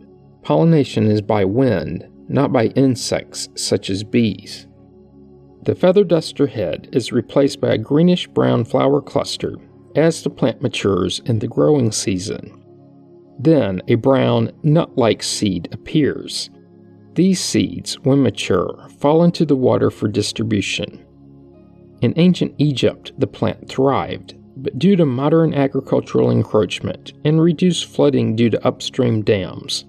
pollination 0.43 1.07
is 1.07 1.21
by 1.21 1.45
wind, 1.45 2.09
not 2.33 2.53
by 2.53 2.67
insects 2.69 3.49
such 3.55 3.91
as 3.91 4.03
bees. 4.03 4.67
The 5.65 5.75
feather 5.75 6.03
duster 6.03 6.47
head 6.47 6.89
is 6.93 7.13
replaced 7.13 7.61
by 7.61 7.69
a 7.69 7.79
greenish 7.79 8.27
brown 8.27 8.65
flower 8.65 9.01
cluster 9.01 9.55
as 9.95 10.23
the 10.23 10.31
plant 10.31 10.63
matures 10.63 11.21
in 11.27 11.39
the 11.39 11.47
growing 11.47 11.93
season. 11.93 12.65
Then 13.39 13.83
a 13.89 13.95
brown 13.97 14.53
nut 14.63 14.97
like 14.97 15.23
seed 15.23 15.69
appears. 15.73 16.51
These 17.15 17.41
seeds, 17.41 18.01
when 18.01 18.23
mature, 18.23 18.89
fall 18.99 19.23
into 19.23 19.45
the 19.45 19.57
water 19.57 19.91
for 19.91 20.09
distribution. 20.09 21.05
In 22.01 22.15
ancient 22.17 22.55
Egypt, 22.59 23.13
the 23.19 23.27
plant 23.27 23.69
thrived, 23.69 24.35
but 24.57 24.79
due 24.79 24.97
to 24.97 25.07
modern 25.07 25.55
agricultural 25.55 26.31
encroachment 26.31 27.13
and 27.25 27.41
reduced 27.41 27.87
flooding 27.87 28.35
due 28.35 28.51
to 28.51 28.67
upstream 28.67 29.23
dams, 29.23 29.85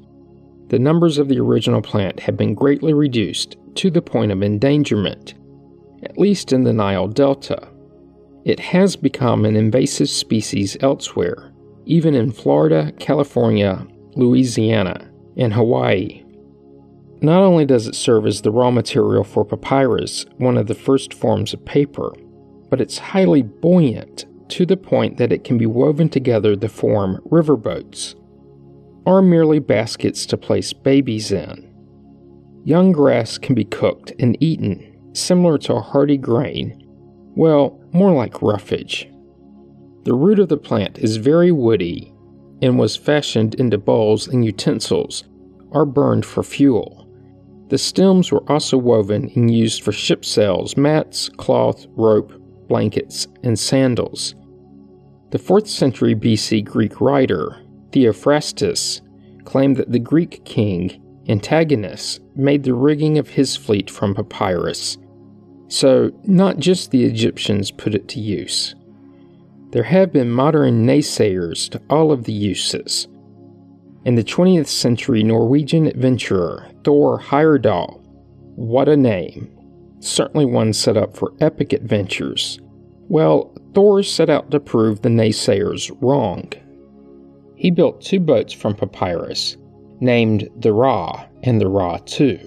the 0.74 0.80
numbers 0.80 1.20
of 1.20 1.28
the 1.28 1.40
original 1.40 1.84
plant 1.84 2.20
have 2.20 2.36
been 2.36 2.56
greatly 2.56 2.96
reduced 2.96 3.58
to 3.76 3.92
the 3.92 4.02
point 4.02 4.32
of 4.32 4.42
endangerment, 4.42 5.36
at 6.02 6.18
least 6.18 6.52
in 6.52 6.64
the 6.64 6.74
Nile 6.74 7.08
Delta. 7.08 7.70
It 8.44 8.60
has 8.60 8.96
become 8.96 9.46
an 9.46 9.56
invasive 9.56 10.10
species 10.10 10.76
elsewhere, 10.80 11.54
even 11.86 12.16
in 12.16 12.32
Florida, 12.32 12.92
California, 12.98 13.86
Louisiana, 14.16 15.12
and 15.38 15.54
Hawaii. 15.54 16.24
Not 17.22 17.44
only 17.44 17.66
does 17.66 17.86
it 17.86 17.94
serve 17.94 18.26
as 18.26 18.42
the 18.42 18.50
raw 18.50 18.72
material 18.72 19.24
for 19.24 19.46
papyrus, 19.46 20.26
one 20.38 20.58
of 20.58 20.66
the 20.66 20.74
first 20.74 21.14
forms 21.14 21.54
of 21.54 21.64
paper, 21.66 22.16
but 22.72 22.82
it's 22.82 22.98
highly 22.98 23.44
buoyant 23.44 24.26
to 24.50 24.66
the 24.66 24.76
point 24.76 25.18
that 25.18 25.32
it 25.32 25.44
can 25.44 25.60
be 25.60 25.68
woven 25.68 26.10
together 26.10 26.56
to 26.56 26.68
form 26.68 27.22
riverboats 27.30 28.16
are 29.06 29.22
merely 29.22 29.60
baskets 29.60 30.26
to 30.28 30.38
place 30.38 30.74
babies 30.74 31.32
in. 31.32 31.70
Young 32.64 32.92
grass 32.92 33.38
can 33.38 33.56
be 33.56 33.66
cooked 33.66 34.14
and 34.20 34.42
eaten, 34.42 35.12
similar 35.14 35.58
to 35.60 35.74
a 35.74 35.82
hardy 35.82 36.18
grain, 36.18 36.80
well, 37.36 37.80
more 37.92 38.14
like 38.14 38.42
roughage. 38.42 39.10
The 40.04 40.14
root 40.14 40.40
of 40.40 40.50
the 40.50 40.58
plant 40.58 41.00
is 41.00 41.18
very 41.18 41.52
woody 41.52 42.14
and 42.62 42.80
was 42.80 42.96
fashioned 42.96 43.56
into 43.56 43.78
bowls 43.78 44.28
and 44.28 44.46
utensils, 44.46 45.24
or 45.72 45.86
burned 45.86 46.26
for 46.26 46.44
fuel. 46.44 47.10
The 47.70 47.78
stems 47.78 48.32
were 48.32 48.50
also 48.52 48.78
woven 48.78 49.32
and 49.36 49.54
used 49.54 49.84
for 49.84 49.92
ship 49.92 50.24
sails, 50.24 50.78
mats, 50.78 51.30
cloth, 51.30 51.86
rope, 51.96 52.34
blankets, 52.68 53.28
and 53.44 53.58
sandals. 53.58 54.36
The 55.32 55.40
4th 55.40 55.68
century 55.68 56.16
BC 56.16 56.64
Greek 56.64 57.02
writer 57.02 57.63
Theophrastus 57.94 59.02
claimed 59.46 59.78
that 59.78 59.92
the 59.92 60.00
Greek 60.00 60.44
king 60.44 61.00
Antigonus 61.30 62.20
made 62.36 62.64
the 62.64 62.74
rigging 62.74 63.18
of 63.18 63.30
his 63.30 63.56
fleet 63.56 63.90
from 63.90 64.16
papyrus. 64.16 64.98
So, 65.70 66.12
not 66.24 66.58
just 66.58 66.92
the 66.92 67.06
Egyptians 67.06 67.72
put 67.72 67.96
it 67.96 68.08
to 68.10 68.20
use. 68.20 68.76
There 69.72 69.84
have 69.84 70.12
been 70.12 70.30
modern 70.30 70.86
naysayers 70.86 71.70
to 71.70 71.82
all 71.90 72.12
of 72.12 72.26
the 72.26 72.34
uses. 72.34 73.08
And 74.06 74.18
the 74.18 74.24
20th 74.24 74.68
century 74.68 75.24
Norwegian 75.24 75.88
adventurer 75.88 76.70
Thor 76.84 77.20
Heyerdahl, 77.20 78.02
what 78.56 78.90
a 78.90 78.98
name! 78.98 79.50
Certainly 80.00 80.46
one 80.46 80.74
set 80.74 80.98
up 80.98 81.16
for 81.16 81.34
epic 81.40 81.72
adventures. 81.72 82.60
Well, 83.08 83.56
Thor 83.74 84.04
set 84.04 84.30
out 84.30 84.52
to 84.52 84.60
prove 84.60 85.02
the 85.02 85.10
naysayers 85.10 85.96
wrong. 86.02 86.52
He 87.64 87.72
built 87.72 88.02
two 88.02 88.20
boats 88.20 88.52
from 88.52 88.76
papyrus, 88.76 89.56
named 90.02 90.50
the 90.60 90.74
Ra 90.74 91.24
and 91.44 91.62
the 91.62 91.70
Ra 91.70 91.98
II. 92.20 92.38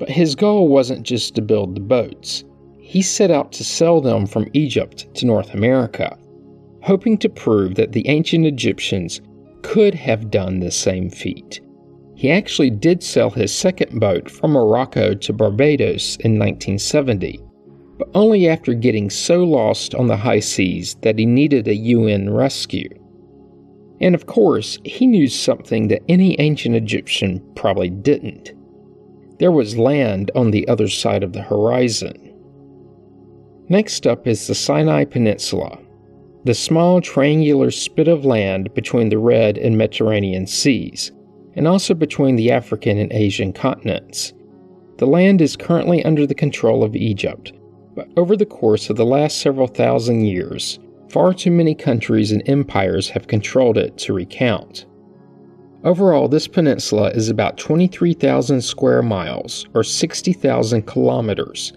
But 0.00 0.08
his 0.08 0.34
goal 0.34 0.66
wasn't 0.66 1.04
just 1.04 1.36
to 1.36 1.42
build 1.42 1.76
the 1.76 1.80
boats, 1.80 2.42
he 2.80 3.02
set 3.02 3.30
out 3.30 3.52
to 3.52 3.62
sell 3.62 4.00
them 4.00 4.26
from 4.26 4.50
Egypt 4.52 5.06
to 5.14 5.26
North 5.26 5.54
America, 5.54 6.18
hoping 6.82 7.18
to 7.18 7.28
prove 7.28 7.76
that 7.76 7.92
the 7.92 8.08
ancient 8.08 8.44
Egyptians 8.44 9.20
could 9.62 9.94
have 9.94 10.28
done 10.28 10.58
the 10.58 10.72
same 10.72 11.08
feat. 11.08 11.60
He 12.16 12.28
actually 12.28 12.70
did 12.70 13.04
sell 13.04 13.30
his 13.30 13.54
second 13.54 14.00
boat 14.00 14.28
from 14.28 14.50
Morocco 14.50 15.14
to 15.14 15.32
Barbados 15.32 16.16
in 16.16 16.36
1970, 16.36 17.38
but 17.96 18.08
only 18.12 18.48
after 18.48 18.74
getting 18.74 19.08
so 19.08 19.44
lost 19.44 19.94
on 19.94 20.08
the 20.08 20.16
high 20.16 20.40
seas 20.40 20.96
that 21.02 21.20
he 21.20 21.26
needed 21.26 21.68
a 21.68 21.76
UN 21.76 22.28
rescue. 22.28 22.88
And 24.02 24.16
of 24.16 24.26
course, 24.26 24.78
he 24.84 25.06
knew 25.06 25.28
something 25.28 25.86
that 25.88 26.02
any 26.08 26.38
ancient 26.40 26.74
Egyptian 26.74 27.40
probably 27.54 27.88
didn't. 27.88 28.52
There 29.38 29.52
was 29.52 29.78
land 29.78 30.32
on 30.34 30.50
the 30.50 30.66
other 30.66 30.88
side 30.88 31.22
of 31.22 31.32
the 31.32 31.42
horizon. 31.42 32.34
Next 33.68 34.06
up 34.06 34.26
is 34.26 34.46
the 34.46 34.56
Sinai 34.56 35.04
Peninsula, 35.04 35.78
the 36.44 36.54
small 36.54 37.00
triangular 37.00 37.70
spit 37.70 38.08
of 38.08 38.24
land 38.24 38.74
between 38.74 39.08
the 39.08 39.18
Red 39.18 39.56
and 39.56 39.78
Mediterranean 39.78 40.48
seas, 40.48 41.12
and 41.54 41.68
also 41.68 41.94
between 41.94 42.34
the 42.34 42.50
African 42.50 42.98
and 42.98 43.12
Asian 43.12 43.52
continents. 43.52 44.32
The 44.98 45.06
land 45.06 45.40
is 45.40 45.56
currently 45.56 46.04
under 46.04 46.26
the 46.26 46.34
control 46.34 46.82
of 46.82 46.96
Egypt, 46.96 47.52
but 47.94 48.08
over 48.16 48.36
the 48.36 48.46
course 48.46 48.90
of 48.90 48.96
the 48.96 49.06
last 49.06 49.40
several 49.40 49.68
thousand 49.68 50.22
years, 50.22 50.80
far 51.12 51.32
too 51.32 51.50
many 51.50 51.74
countries 51.74 52.32
and 52.32 52.42
empires 52.48 53.08
have 53.10 53.28
controlled 53.28 53.78
it 53.78 53.96
to 53.98 54.12
recount. 54.12 54.86
Overall, 55.84 56.26
this 56.26 56.48
peninsula 56.48 57.10
is 57.10 57.28
about 57.28 57.58
23,000 57.58 58.60
square 58.60 59.02
miles, 59.02 59.66
or 59.74 59.84
60,000 59.84 60.82
kilometers, 60.82 61.72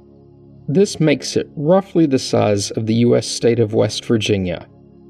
this 0.68 1.00
makes 1.00 1.38
it 1.38 1.48
roughly 1.56 2.08
the 2.08 2.18
size 2.18 2.72
of 2.72 2.88
the 2.88 2.96
U.S. 2.96 3.28
state 3.28 3.60
of 3.60 3.76
West 3.76 4.04
Virginia, 4.06 4.68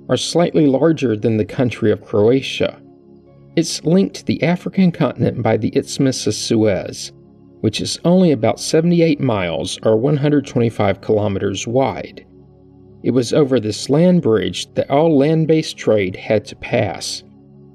or 0.09 0.17
slightly 0.17 0.67
larger 0.67 1.15
than 1.15 1.37
the 1.37 1.45
country 1.45 1.91
of 1.91 2.03
Croatia. 2.03 2.81
It's 3.55 3.81
linked 3.85 4.15
to 4.17 4.25
the 4.25 4.43
African 4.43 4.91
continent 4.91 5.41
by 5.41 5.55
the 5.55 5.71
Isthmus 5.73 6.27
of 6.27 6.33
Suez, 6.33 7.13
which 7.61 7.79
is 7.79 7.99
only 8.03 8.33
about 8.33 8.59
78 8.59 9.21
miles 9.21 9.79
or 9.83 9.95
125 9.95 10.99
kilometers 10.99 11.65
wide. 11.65 12.25
It 13.05 13.13
was 13.13 13.33
over 13.33 13.59
this 13.59 13.87
land 13.87 14.23
bridge 14.23 14.65
that 14.73 14.89
all 14.89 15.15
land 15.15 15.47
based 15.47 15.77
trade 15.77 16.15
had 16.15 16.43
to 16.45 16.55
pass. 16.55 17.21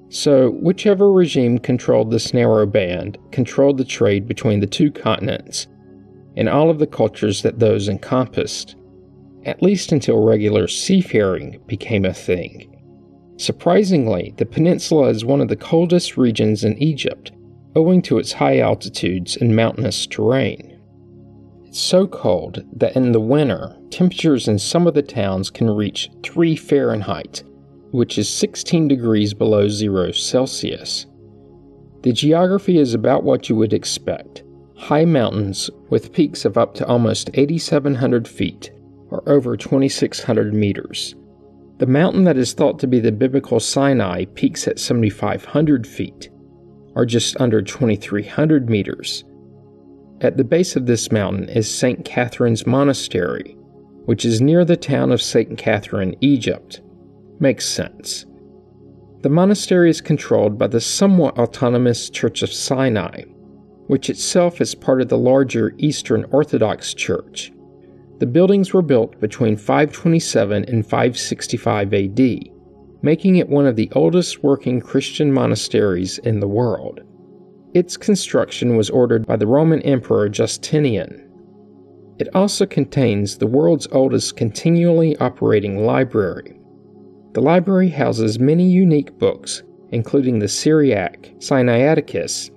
So, 0.08 0.50
whichever 0.50 1.12
regime 1.12 1.60
controlled 1.60 2.10
this 2.10 2.34
narrow 2.34 2.66
band 2.66 3.16
controlled 3.30 3.78
the 3.78 3.84
trade 3.84 4.26
between 4.26 4.58
the 4.58 4.66
two 4.66 4.90
continents 4.90 5.68
and 6.36 6.48
all 6.48 6.68
of 6.68 6.80
the 6.80 6.86
cultures 6.88 7.42
that 7.42 7.60
those 7.60 7.88
encompassed, 7.88 8.74
at 9.44 9.62
least 9.62 9.92
until 9.92 10.24
regular 10.24 10.66
seafaring 10.66 11.60
became 11.68 12.04
a 12.04 12.12
thing. 12.12 12.66
Surprisingly, 13.36 14.34
the 14.36 14.46
peninsula 14.46 15.10
is 15.10 15.24
one 15.24 15.40
of 15.40 15.46
the 15.46 15.54
coldest 15.54 16.16
regions 16.16 16.64
in 16.64 16.76
Egypt, 16.82 17.30
owing 17.76 18.02
to 18.02 18.18
its 18.18 18.32
high 18.32 18.58
altitudes 18.58 19.36
and 19.36 19.54
mountainous 19.54 20.08
terrain. 20.08 20.76
It's 21.66 21.78
so 21.78 22.08
cold 22.08 22.64
that 22.72 22.96
in 22.96 23.12
the 23.12 23.20
winter, 23.20 23.76
temperatures 23.90 24.48
in 24.48 24.58
some 24.58 24.86
of 24.86 24.94
the 24.94 25.02
towns 25.02 25.50
can 25.50 25.70
reach 25.70 26.10
3 26.22 26.56
Fahrenheit, 26.56 27.42
which 27.90 28.18
is 28.18 28.28
16 28.28 28.88
degrees 28.88 29.34
below 29.34 29.68
0 29.68 30.12
Celsius. 30.12 31.06
The 32.02 32.12
geography 32.12 32.78
is 32.78 32.94
about 32.94 33.24
what 33.24 33.48
you 33.48 33.56
would 33.56 33.72
expect 33.72 34.42
high 34.76 35.04
mountains 35.04 35.68
with 35.90 36.12
peaks 36.12 36.46
of 36.46 36.56
up 36.56 36.74
to 36.74 36.86
almost 36.86 37.28
8,700 37.34 38.26
feet, 38.26 38.70
or 39.10 39.22
over 39.28 39.54
2,600 39.56 40.54
meters. 40.54 41.14
The 41.78 41.86
mountain 41.86 42.24
that 42.24 42.38
is 42.38 42.54
thought 42.54 42.78
to 42.78 42.86
be 42.86 42.98
the 42.98 43.12
biblical 43.12 43.60
Sinai 43.60 44.24
peaks 44.24 44.66
at 44.66 44.78
7,500 44.78 45.86
feet, 45.86 46.30
or 46.94 47.04
just 47.04 47.38
under 47.40 47.60
2,300 47.60 48.70
meters. 48.70 49.24
At 50.22 50.36
the 50.36 50.44
base 50.44 50.76
of 50.76 50.86
this 50.86 51.12
mountain 51.12 51.48
is 51.50 51.72
St. 51.72 52.04
Catherine's 52.04 52.66
Monastery, 52.66 53.56
which 54.06 54.24
is 54.24 54.40
near 54.40 54.64
the 54.64 54.76
town 54.76 55.12
of 55.12 55.22
St. 55.22 55.56
Catherine, 55.56 56.14
Egypt. 56.20 56.80
Makes 57.38 57.66
sense. 57.66 58.26
The 59.22 59.28
monastery 59.28 59.90
is 59.90 60.00
controlled 60.00 60.58
by 60.58 60.66
the 60.66 60.80
somewhat 60.80 61.38
autonomous 61.38 62.08
Church 62.08 62.42
of 62.42 62.52
Sinai, 62.52 63.22
which 63.86 64.08
itself 64.08 64.60
is 64.60 64.74
part 64.74 65.02
of 65.02 65.08
the 65.08 65.18
larger 65.18 65.74
Eastern 65.78 66.24
Orthodox 66.30 66.94
Church. 66.94 67.52
The 68.18 68.26
buildings 68.26 68.72
were 68.72 68.82
built 68.82 69.18
between 69.20 69.56
527 69.56 70.64
and 70.64 70.84
565 70.84 71.94
AD, 71.94 72.20
making 73.02 73.36
it 73.36 73.48
one 73.48 73.66
of 73.66 73.76
the 73.76 73.90
oldest 73.92 74.42
working 74.42 74.80
Christian 74.80 75.32
monasteries 75.32 76.18
in 76.18 76.40
the 76.40 76.48
world. 76.48 77.00
Its 77.72 77.96
construction 77.96 78.76
was 78.76 78.90
ordered 78.90 79.26
by 79.26 79.36
the 79.36 79.46
Roman 79.46 79.80
Emperor 79.82 80.28
Justinian. 80.28 81.29
It 82.20 82.28
also 82.34 82.66
contains 82.66 83.38
the 83.38 83.46
world's 83.46 83.88
oldest 83.92 84.36
continually 84.36 85.16
operating 85.16 85.86
library. 85.86 86.60
The 87.32 87.40
library 87.40 87.88
houses 87.88 88.38
many 88.38 88.70
unique 88.70 89.18
books, 89.18 89.62
including 89.90 90.38
the 90.38 90.46
Syriac, 90.46 91.32
Sinaiticus, 91.38 92.50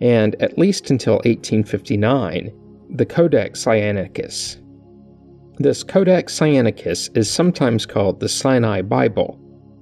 and, 0.00 0.40
at 0.40 0.56
least 0.56 0.92
until 0.92 1.14
1859, 1.14 2.52
the 2.90 3.04
Codex 3.04 3.64
Sinaiticus. 3.64 4.58
This 5.58 5.82
Codex 5.82 6.38
Sinaiticus 6.38 7.16
is 7.16 7.28
sometimes 7.28 7.86
called 7.86 8.20
the 8.20 8.28
Sinai 8.28 8.82
Bible 8.82 9.36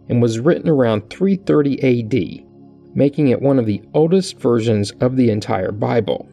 and 0.08 0.22
was 0.22 0.40
written 0.40 0.70
around 0.70 1.10
330 1.10 1.82
AD, 1.82 2.96
making 2.96 3.28
it 3.28 3.42
one 3.42 3.58
of 3.58 3.66
the 3.66 3.82
oldest 3.92 4.38
versions 4.38 4.92
of 5.02 5.16
the 5.16 5.28
entire 5.28 5.72
Bible. 5.72 6.26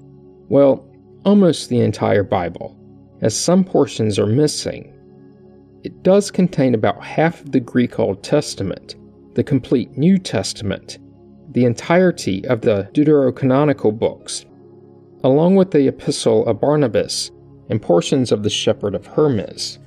Well, 0.48 0.88
almost 1.26 1.68
the 1.68 1.82
entire 1.82 2.24
Bible, 2.24 2.78
as 3.24 3.40
some 3.40 3.64
portions 3.64 4.20
are 4.20 4.28
missing. 4.28 4.94
It 5.84 6.04
does 6.04 6.30
contain 6.30 6.76
about 6.76 7.04
half 7.04 7.42
of 7.42 7.54
the 7.54 7.60
Greek 7.60 7.98
Old 7.98 8.22
Testament, 8.22 8.96
the 9.34 9.44
complete 9.44 9.98
New 9.98 10.18
Testament, 10.18 11.00
the 11.52 11.66
entirety 11.66 12.46
of 12.48 12.62
the 12.62 12.90
deuterocanonical 12.94 13.98
books, 13.98 14.46
along 15.24 15.56
with 15.56 15.72
the 15.72 15.88
Epistle 15.88 16.46
of 16.46 16.60
Barnabas 16.60 17.32
and 17.70 17.82
portions 17.82 18.32
of 18.32 18.44
the 18.44 18.50
Shepherd 18.50 18.94
of 18.94 19.06
Hermas. 19.06 19.80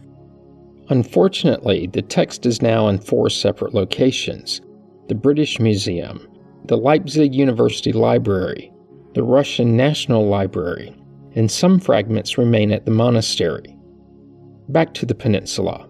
Unfortunately, 0.88 1.86
the 1.88 2.02
text 2.02 2.46
is 2.46 2.62
now 2.62 2.88
in 2.88 2.98
four 2.98 3.28
separate 3.28 3.74
locations 3.74 4.60
the 5.08 5.14
British 5.14 5.60
Museum, 5.60 6.26
the 6.64 6.76
Leipzig 6.76 7.32
University 7.32 7.92
Library, 7.92 8.72
the 9.14 9.22
Russian 9.22 9.76
National 9.76 10.26
Library, 10.26 10.96
and 11.36 11.50
some 11.50 11.78
fragments 11.78 12.38
remain 12.38 12.72
at 12.72 12.84
the 12.84 12.90
monastery. 12.90 13.78
Back 14.68 14.92
to 14.94 15.06
the 15.06 15.14
peninsula. 15.14 15.88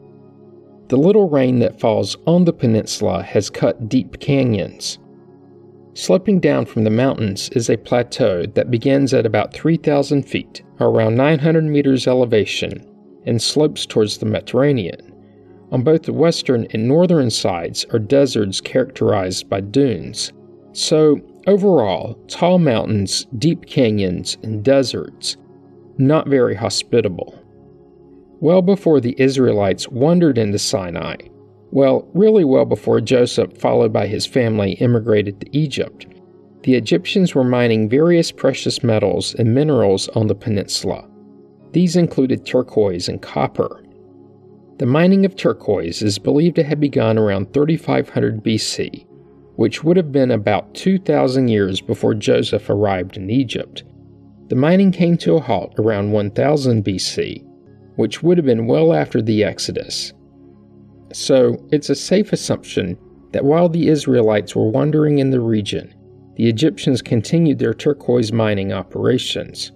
The 0.88 0.98
little 0.98 1.30
rain 1.30 1.60
that 1.60 1.80
falls 1.80 2.16
on 2.26 2.44
the 2.44 2.52
peninsula 2.52 3.22
has 3.22 3.48
cut 3.48 3.88
deep 3.88 4.20
canyons, 4.20 4.98
Sloping 5.96 6.40
down 6.40 6.66
from 6.66 6.84
the 6.84 6.90
mountains 6.90 7.48
is 7.54 7.70
a 7.70 7.78
plateau 7.78 8.44
that 8.44 8.70
begins 8.70 9.14
at 9.14 9.24
about 9.24 9.54
3,000 9.54 10.24
feet, 10.24 10.62
or 10.78 10.88
around 10.88 11.14
900 11.14 11.64
meters 11.64 12.06
elevation, 12.06 12.86
and 13.24 13.40
slopes 13.40 13.86
towards 13.86 14.18
the 14.18 14.26
Mediterranean. 14.26 15.14
On 15.72 15.82
both 15.82 16.02
the 16.02 16.12
western 16.12 16.66
and 16.72 16.86
northern 16.86 17.30
sides 17.30 17.86
are 17.94 17.98
deserts 17.98 18.60
characterized 18.60 19.48
by 19.48 19.62
dunes. 19.62 20.34
So, 20.72 21.18
overall, 21.46 22.14
tall 22.28 22.58
mountains, 22.58 23.26
deep 23.38 23.66
canyons, 23.66 24.36
and 24.42 24.64
deserts. 24.64 25.36
Not 25.98 26.28
very 26.28 26.54
hospitable. 26.54 27.42
Well 28.40 28.62
before 28.62 29.00
the 29.00 29.14
Israelites 29.18 29.88
wandered 29.88 30.38
into 30.38 30.58
Sinai, 30.58 31.16
well, 31.70 32.08
really 32.14 32.44
well 32.44 32.64
before 32.64 33.00
Joseph, 33.00 33.58
followed 33.58 33.92
by 33.92 34.06
his 34.06 34.24
family, 34.24 34.72
immigrated 34.72 35.40
to 35.40 35.56
Egypt. 35.56 36.06
The 36.62 36.74
Egyptians 36.74 37.34
were 37.34 37.44
mining 37.44 37.88
various 37.88 38.32
precious 38.32 38.82
metals 38.82 39.34
and 39.34 39.54
minerals 39.54 40.08
on 40.08 40.26
the 40.26 40.34
peninsula. 40.34 41.08
These 41.72 41.96
included 41.96 42.46
turquoise 42.46 43.08
and 43.08 43.20
copper. 43.20 43.84
The 44.78 44.86
mining 44.86 45.24
of 45.24 45.36
turquoise 45.36 46.02
is 46.02 46.18
believed 46.18 46.56
to 46.56 46.64
have 46.64 46.80
begun 46.80 47.18
around 47.18 47.52
3500 47.52 48.42
BC, 48.42 49.05
which 49.56 49.82
would 49.82 49.96
have 49.96 50.12
been 50.12 50.30
about 50.30 50.74
2,000 50.74 51.48
years 51.48 51.80
before 51.80 52.14
Joseph 52.14 52.70
arrived 52.70 53.16
in 53.16 53.30
Egypt. 53.30 53.84
The 54.48 54.54
mining 54.54 54.92
came 54.92 55.16
to 55.18 55.34
a 55.34 55.40
halt 55.40 55.74
around 55.78 56.12
1000 56.12 56.84
BC, 56.84 57.44
which 57.96 58.22
would 58.22 58.38
have 58.38 58.46
been 58.46 58.66
well 58.66 58.92
after 58.92 59.20
the 59.20 59.42
Exodus. 59.42 60.12
So, 61.12 61.56
it's 61.72 61.90
a 61.90 61.94
safe 61.94 62.32
assumption 62.32 62.98
that 63.32 63.44
while 63.44 63.68
the 63.68 63.88
Israelites 63.88 64.54
were 64.54 64.68
wandering 64.68 65.18
in 65.18 65.30
the 65.30 65.40
region, 65.40 65.94
the 66.36 66.48
Egyptians 66.48 67.00
continued 67.00 67.58
their 67.58 67.74
turquoise 67.74 68.32
mining 68.32 68.72
operations. 68.72 69.72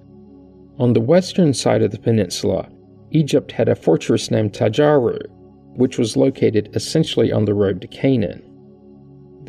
On 0.79 0.93
the 0.93 1.01
western 1.01 1.55
side 1.55 1.83
of 1.83 1.91
the 1.91 1.99
peninsula, 1.99 2.69
Egypt 3.11 3.53
had 3.53 3.69
a 3.69 3.75
fortress 3.75 4.31
named 4.31 4.53
Tajaru, 4.53 5.19
which 5.77 5.99
was 5.99 6.17
located 6.17 6.71
essentially 6.75 7.33
on 7.33 7.45
the 7.45 7.55
road 7.55 7.81
to 7.81 7.89
Canaan. 7.89 8.43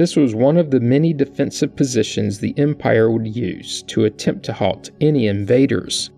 This 0.02 0.16
was 0.16 0.34
one 0.34 0.58
of 0.58 0.72
the 0.72 0.80
many 0.80 1.14
defensive 1.14 1.76
positions 1.76 2.40
the 2.40 2.56
empire 2.58 3.12
would 3.12 3.28
use 3.28 3.84
to 3.84 4.06
attempt 4.06 4.44
to 4.46 4.54
halt 4.54 4.90
any 5.00 5.28
invaders. 5.28 6.10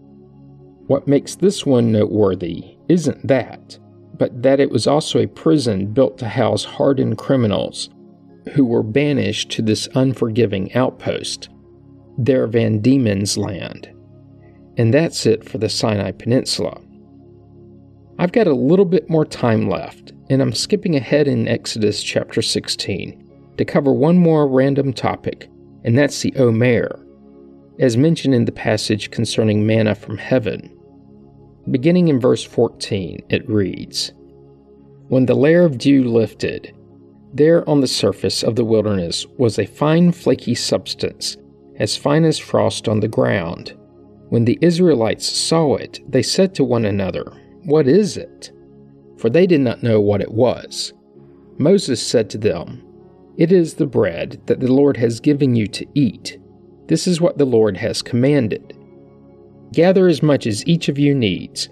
What 0.88 1.06
makes 1.06 1.36
this 1.36 1.66
one 1.66 1.92
noteworthy 1.92 2.78
isn't 2.88 3.28
that, 3.28 3.78
but 4.18 4.42
that 4.42 4.62
it 4.62 4.72
was 4.72 4.88
also 4.88 5.20
a 5.20 5.28
prison 5.28 5.88
built 5.88 6.18
to 6.20 6.30
house 6.30 6.64
hardened 6.64 7.18
criminals 7.18 7.90
who 8.54 8.64
were 8.64 8.84
banished 8.84 9.52
to 9.52 9.62
this 9.62 9.90
unforgiving 9.96 10.74
outpost, 10.76 11.50
their 12.18 12.48
Van 12.48 12.80
Diemen's 12.80 13.38
land. 13.38 13.90
And 14.78 14.94
that's 14.94 15.26
it 15.26 15.44
for 15.44 15.58
the 15.58 15.68
Sinai 15.68 16.12
Peninsula. 16.12 16.80
I've 18.18 18.32
got 18.32 18.48
a 18.48 18.56
little 18.56 18.86
bit 18.86 19.10
more 19.10 19.26
time 19.26 19.68
left, 19.68 20.14
and 20.30 20.42
I'm 20.42 20.54
skipping 20.54 20.96
ahead 20.96 21.28
in 21.28 21.50
Exodus 21.50 22.02
chapter 22.02 22.42
16 22.42 23.23
to 23.58 23.66
cover 23.66 23.94
one 23.94 24.18
more 24.18 24.48
random 24.48 24.94
topic, 24.94 25.50
and 25.84 25.98
that's 25.98 26.22
the 26.22 26.34
Omer, 26.36 27.06
as 27.80 27.98
mentioned 27.98 28.34
in 28.34 28.46
the 28.46 28.52
passage 28.52 29.12
concerning 29.12 29.66
manna 29.66 29.96
from 29.96 30.18
heaven. 30.18 30.76
Beginning 31.72 32.08
in 32.10 32.20
verse 32.20 32.44
14, 32.44 33.24
it 33.30 33.48
reads 33.50 34.12
When 35.08 35.26
the 35.26 35.36
layer 35.36 35.64
of 35.64 35.78
dew 35.78 36.04
lifted, 36.04 36.76
there 37.34 37.68
on 37.68 37.82
the 37.82 37.88
surface 37.88 38.44
of 38.44 38.56
the 38.56 38.66
wilderness 38.66 39.26
was 39.38 39.58
a 39.58 39.66
fine 39.66 40.12
flaky 40.12 40.56
substance, 40.56 41.38
as 41.78 41.98
fine 41.98 42.26
as 42.26 42.38
frost 42.38 42.88
on 42.88 43.00
the 43.00 43.08
ground. 43.08 43.76
When 44.30 44.46
the 44.46 44.60
Israelites 44.62 45.28
saw 45.28 45.76
it, 45.76 46.00
they 46.08 46.22
said 46.22 46.54
to 46.56 46.64
one 46.64 46.86
another, 46.86 47.32
What 47.64 47.88
is 47.88 48.18
it? 48.18 48.52
For 49.18 49.30
they 49.30 49.48
did 49.48 49.62
not 49.62 49.84
know 49.84 50.02
what 50.02 50.22
it 50.22 50.32
was. 50.32 50.94
Moses 51.58 52.06
said 52.06 52.30
to 52.32 52.38
them, 52.38 52.84
it 53.38 53.52
is 53.52 53.76
the 53.76 53.86
bread 53.86 54.42
that 54.46 54.60
the 54.60 54.72
Lord 54.72 54.98
has 54.98 55.20
given 55.20 55.56
you 55.56 55.68
to 55.68 55.86
eat. 55.94 56.40
This 56.88 57.08
is 57.08 57.22
what 57.22 57.38
the 57.38 57.46
Lord 57.46 57.78
has 57.78 58.02
commanded. 58.02 58.78
Gather 59.72 60.08
as 60.08 60.22
much 60.22 60.46
as 60.46 60.66
each 60.68 60.90
of 60.90 61.00
you 61.00 61.16
needs, 61.16 61.70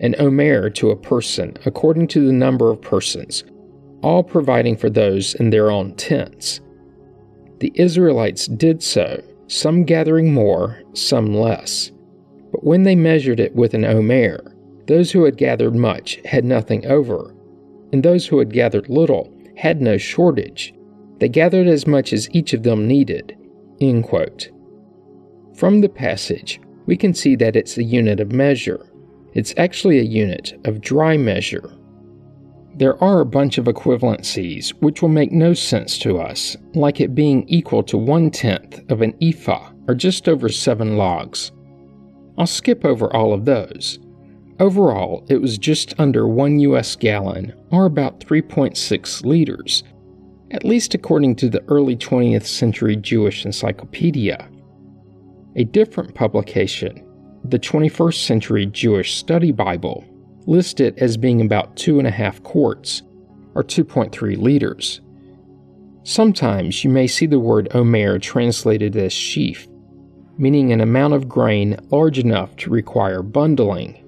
an 0.00 0.14
omer 0.18 0.70
to 0.70 0.90
a 0.90 0.96
person, 0.96 1.56
according 1.66 2.08
to 2.08 2.26
the 2.26 2.32
number 2.32 2.70
of 2.70 2.80
persons, 2.80 3.44
all 4.02 4.22
providing 4.22 4.76
for 4.76 4.88
those 4.88 5.34
in 5.34 5.50
their 5.50 5.70
own 5.70 5.94
tents. 5.96 6.60
The 7.60 7.72
Israelites 7.74 8.46
did 8.46 8.82
so, 8.82 9.22
some 9.48 9.84
gathering 9.84 10.32
more, 10.32 10.82
some 10.94 11.34
less. 11.34 11.92
But 12.50 12.64
when 12.64 12.84
they 12.84 12.96
measured 12.96 13.38
it 13.38 13.54
with 13.54 13.74
an 13.74 13.84
omer, 13.84 14.54
those 14.86 15.12
who 15.12 15.24
had 15.24 15.36
gathered 15.36 15.76
much 15.76 16.18
had 16.24 16.44
nothing 16.44 16.86
over, 16.86 17.34
and 17.92 18.02
those 18.02 18.26
who 18.26 18.38
had 18.38 18.52
gathered 18.52 18.88
little 18.88 19.32
had 19.56 19.80
no 19.80 19.98
shortage. 19.98 20.74
They 21.22 21.28
gathered 21.28 21.68
as 21.68 21.86
much 21.86 22.12
as 22.12 22.28
each 22.32 22.52
of 22.52 22.64
them 22.64 22.88
needed. 22.88 23.36
From 25.54 25.80
the 25.80 25.88
passage, 25.88 26.60
we 26.86 26.96
can 26.96 27.14
see 27.14 27.36
that 27.36 27.54
it's 27.54 27.78
a 27.78 27.84
unit 27.84 28.18
of 28.18 28.32
measure. 28.32 28.90
It's 29.32 29.54
actually 29.56 30.00
a 30.00 30.02
unit 30.02 30.58
of 30.64 30.80
dry 30.80 31.16
measure. 31.16 31.78
There 32.74 33.00
are 33.00 33.20
a 33.20 33.24
bunch 33.24 33.56
of 33.56 33.66
equivalencies 33.66 34.70
which 34.80 35.00
will 35.00 35.10
make 35.10 35.30
no 35.30 35.54
sense 35.54 35.96
to 36.00 36.18
us, 36.18 36.56
like 36.74 37.00
it 37.00 37.14
being 37.14 37.48
equal 37.48 37.84
to 37.84 37.96
one 37.96 38.28
tenth 38.32 38.80
of 38.90 39.00
an 39.00 39.14
ephah, 39.22 39.70
or 39.86 39.94
just 39.94 40.28
over 40.28 40.48
seven 40.48 40.96
logs. 40.96 41.52
I'll 42.36 42.48
skip 42.48 42.84
over 42.84 43.14
all 43.14 43.32
of 43.32 43.44
those. 43.44 44.00
Overall, 44.58 45.24
it 45.28 45.40
was 45.40 45.56
just 45.56 45.94
under 46.00 46.26
1 46.26 46.58
US 46.58 46.96
gallon, 46.96 47.54
or 47.70 47.84
about 47.84 48.18
3.6 48.18 49.24
liters, 49.24 49.84
at 50.52 50.64
least 50.64 50.94
according 50.94 51.34
to 51.36 51.48
the 51.48 51.62
early 51.68 51.96
20th 51.96 52.44
century 52.44 52.94
Jewish 52.94 53.44
Encyclopedia. 53.44 54.48
A 55.56 55.64
different 55.64 56.14
publication, 56.14 57.06
the 57.44 57.58
21st 57.58 58.24
Century 58.24 58.66
Jewish 58.66 59.14
Study 59.14 59.50
Bible, 59.50 60.04
lists 60.46 60.80
it 60.80 60.96
as 60.98 61.16
being 61.16 61.40
about 61.40 61.76
two 61.76 61.98
and 61.98 62.06
a 62.06 62.10
half 62.10 62.42
quarts, 62.42 63.02
or 63.54 63.62
2.3 63.62 64.36
liters. 64.38 65.00
Sometimes 66.04 66.84
you 66.84 66.90
may 66.90 67.06
see 67.06 67.26
the 67.26 67.38
word 67.38 67.68
omer 67.74 68.18
translated 68.18 68.96
as 68.96 69.12
sheaf, 69.12 69.68
meaning 70.36 70.72
an 70.72 70.80
amount 70.80 71.14
of 71.14 71.28
grain 71.28 71.78
large 71.90 72.18
enough 72.18 72.56
to 72.56 72.70
require 72.70 73.22
bundling. 73.22 74.01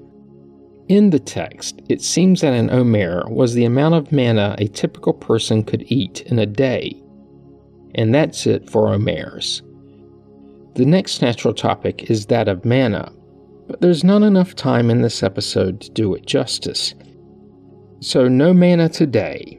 In 0.88 1.08
the 1.08 1.18
text, 1.18 1.80
it 1.88 2.02
seems 2.02 2.42
that 2.42 2.52
an 2.52 2.68
omer 2.68 3.24
was 3.30 3.54
the 3.54 3.64
amount 3.64 3.94
of 3.94 4.12
manna 4.12 4.54
a 4.58 4.68
typical 4.68 5.14
person 5.14 5.62
could 5.62 5.84
eat 5.90 6.20
in 6.22 6.38
a 6.38 6.44
day. 6.44 7.02
And 7.94 8.14
that's 8.14 8.46
it 8.46 8.68
for 8.68 8.92
omers. 8.92 9.62
The 10.74 10.84
next 10.84 11.22
natural 11.22 11.54
topic 11.54 12.10
is 12.10 12.26
that 12.26 12.48
of 12.48 12.66
manna, 12.66 13.12
but 13.66 13.80
there's 13.80 14.04
not 14.04 14.22
enough 14.22 14.54
time 14.54 14.90
in 14.90 15.00
this 15.00 15.22
episode 15.22 15.80
to 15.80 15.90
do 15.90 16.14
it 16.14 16.26
justice. 16.26 16.94
So, 18.00 18.28
no 18.28 18.52
manna 18.52 18.90
today. 18.90 19.58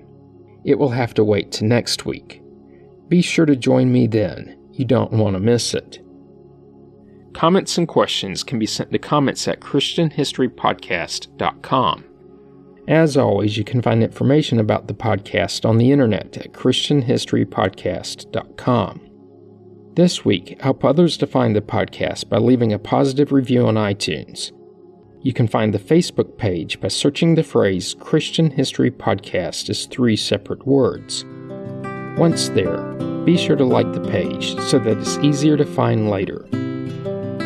It 0.63 0.77
will 0.77 0.89
have 0.89 1.15
to 1.15 1.23
wait 1.23 1.51
to 1.53 1.65
next 1.65 2.05
week. 2.05 2.43
Be 3.07 3.21
sure 3.21 3.47
to 3.47 3.55
join 3.55 3.91
me 3.91 4.05
then. 4.05 4.59
You 4.73 4.85
don't 4.85 5.13
want 5.13 5.35
to 5.35 5.39
miss 5.39 5.73
it. 5.73 6.04
Comments 7.35 7.77
and 7.77 7.85
questions 7.85 8.43
can 8.45 8.57
be 8.59 8.65
sent 8.65 8.93
to 8.93 8.97
comments 8.97 9.45
at 9.45 9.59
ChristianHistoryPodcast.com. 9.59 12.05
As 12.87 13.17
always, 13.17 13.57
you 13.57 13.65
can 13.65 13.81
find 13.81 14.01
information 14.01 14.57
about 14.57 14.87
the 14.87 14.93
podcast 14.93 15.67
on 15.67 15.77
the 15.77 15.91
internet 15.91 16.37
at 16.37 16.53
ChristianHistoryPodcast.com. 16.53 19.01
This 19.95 20.23
week, 20.23 20.61
help 20.61 20.85
others 20.85 21.17
to 21.17 21.27
find 21.27 21.53
the 21.53 21.61
podcast 21.61 22.29
by 22.29 22.37
leaving 22.37 22.71
a 22.71 22.79
positive 22.79 23.33
review 23.33 23.67
on 23.67 23.75
iTunes. 23.75 24.53
You 25.21 25.33
can 25.33 25.49
find 25.49 25.73
the 25.73 25.79
Facebook 25.79 26.37
page 26.37 26.79
by 26.79 26.87
searching 26.87 27.35
the 27.35 27.43
phrase 27.43 27.97
Christian 27.99 28.51
History 28.51 28.91
Podcast 28.91 29.69
as 29.69 29.87
three 29.87 30.15
separate 30.15 30.65
words. 30.65 31.25
Once 32.17 32.47
there, 32.47 32.81
be 33.25 33.35
sure 33.35 33.57
to 33.57 33.65
like 33.65 33.91
the 33.91 34.09
page 34.09 34.55
so 34.69 34.79
that 34.79 34.99
it's 34.99 35.17
easier 35.17 35.57
to 35.57 35.65
find 35.65 36.09
later. 36.09 36.47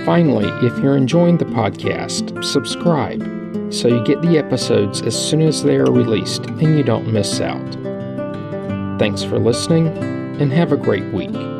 Finally, 0.06 0.48
if 0.66 0.78
you're 0.80 0.98
enjoying 0.98 1.38
the 1.38 1.46
podcast, 1.46 2.44
subscribe 2.44 3.22
so 3.72 3.88
you 3.88 4.04
get 4.04 4.22
the 4.22 4.38
episodes 4.38 5.02
as 5.02 5.16
soon 5.16 5.42
as 5.42 5.64
they 5.64 5.78
are 5.78 5.92
released 5.92 6.46
and 6.46 6.78
you 6.78 6.84
don't 6.84 7.12
miss 7.12 7.42
out. 7.42 7.74
Thanks 9.00 9.24
for 9.24 9.40
listening, 9.40 9.88
and 10.42 10.52
have 10.52 10.72
a 10.72 10.78
great 10.78 11.06
week. 11.14 11.59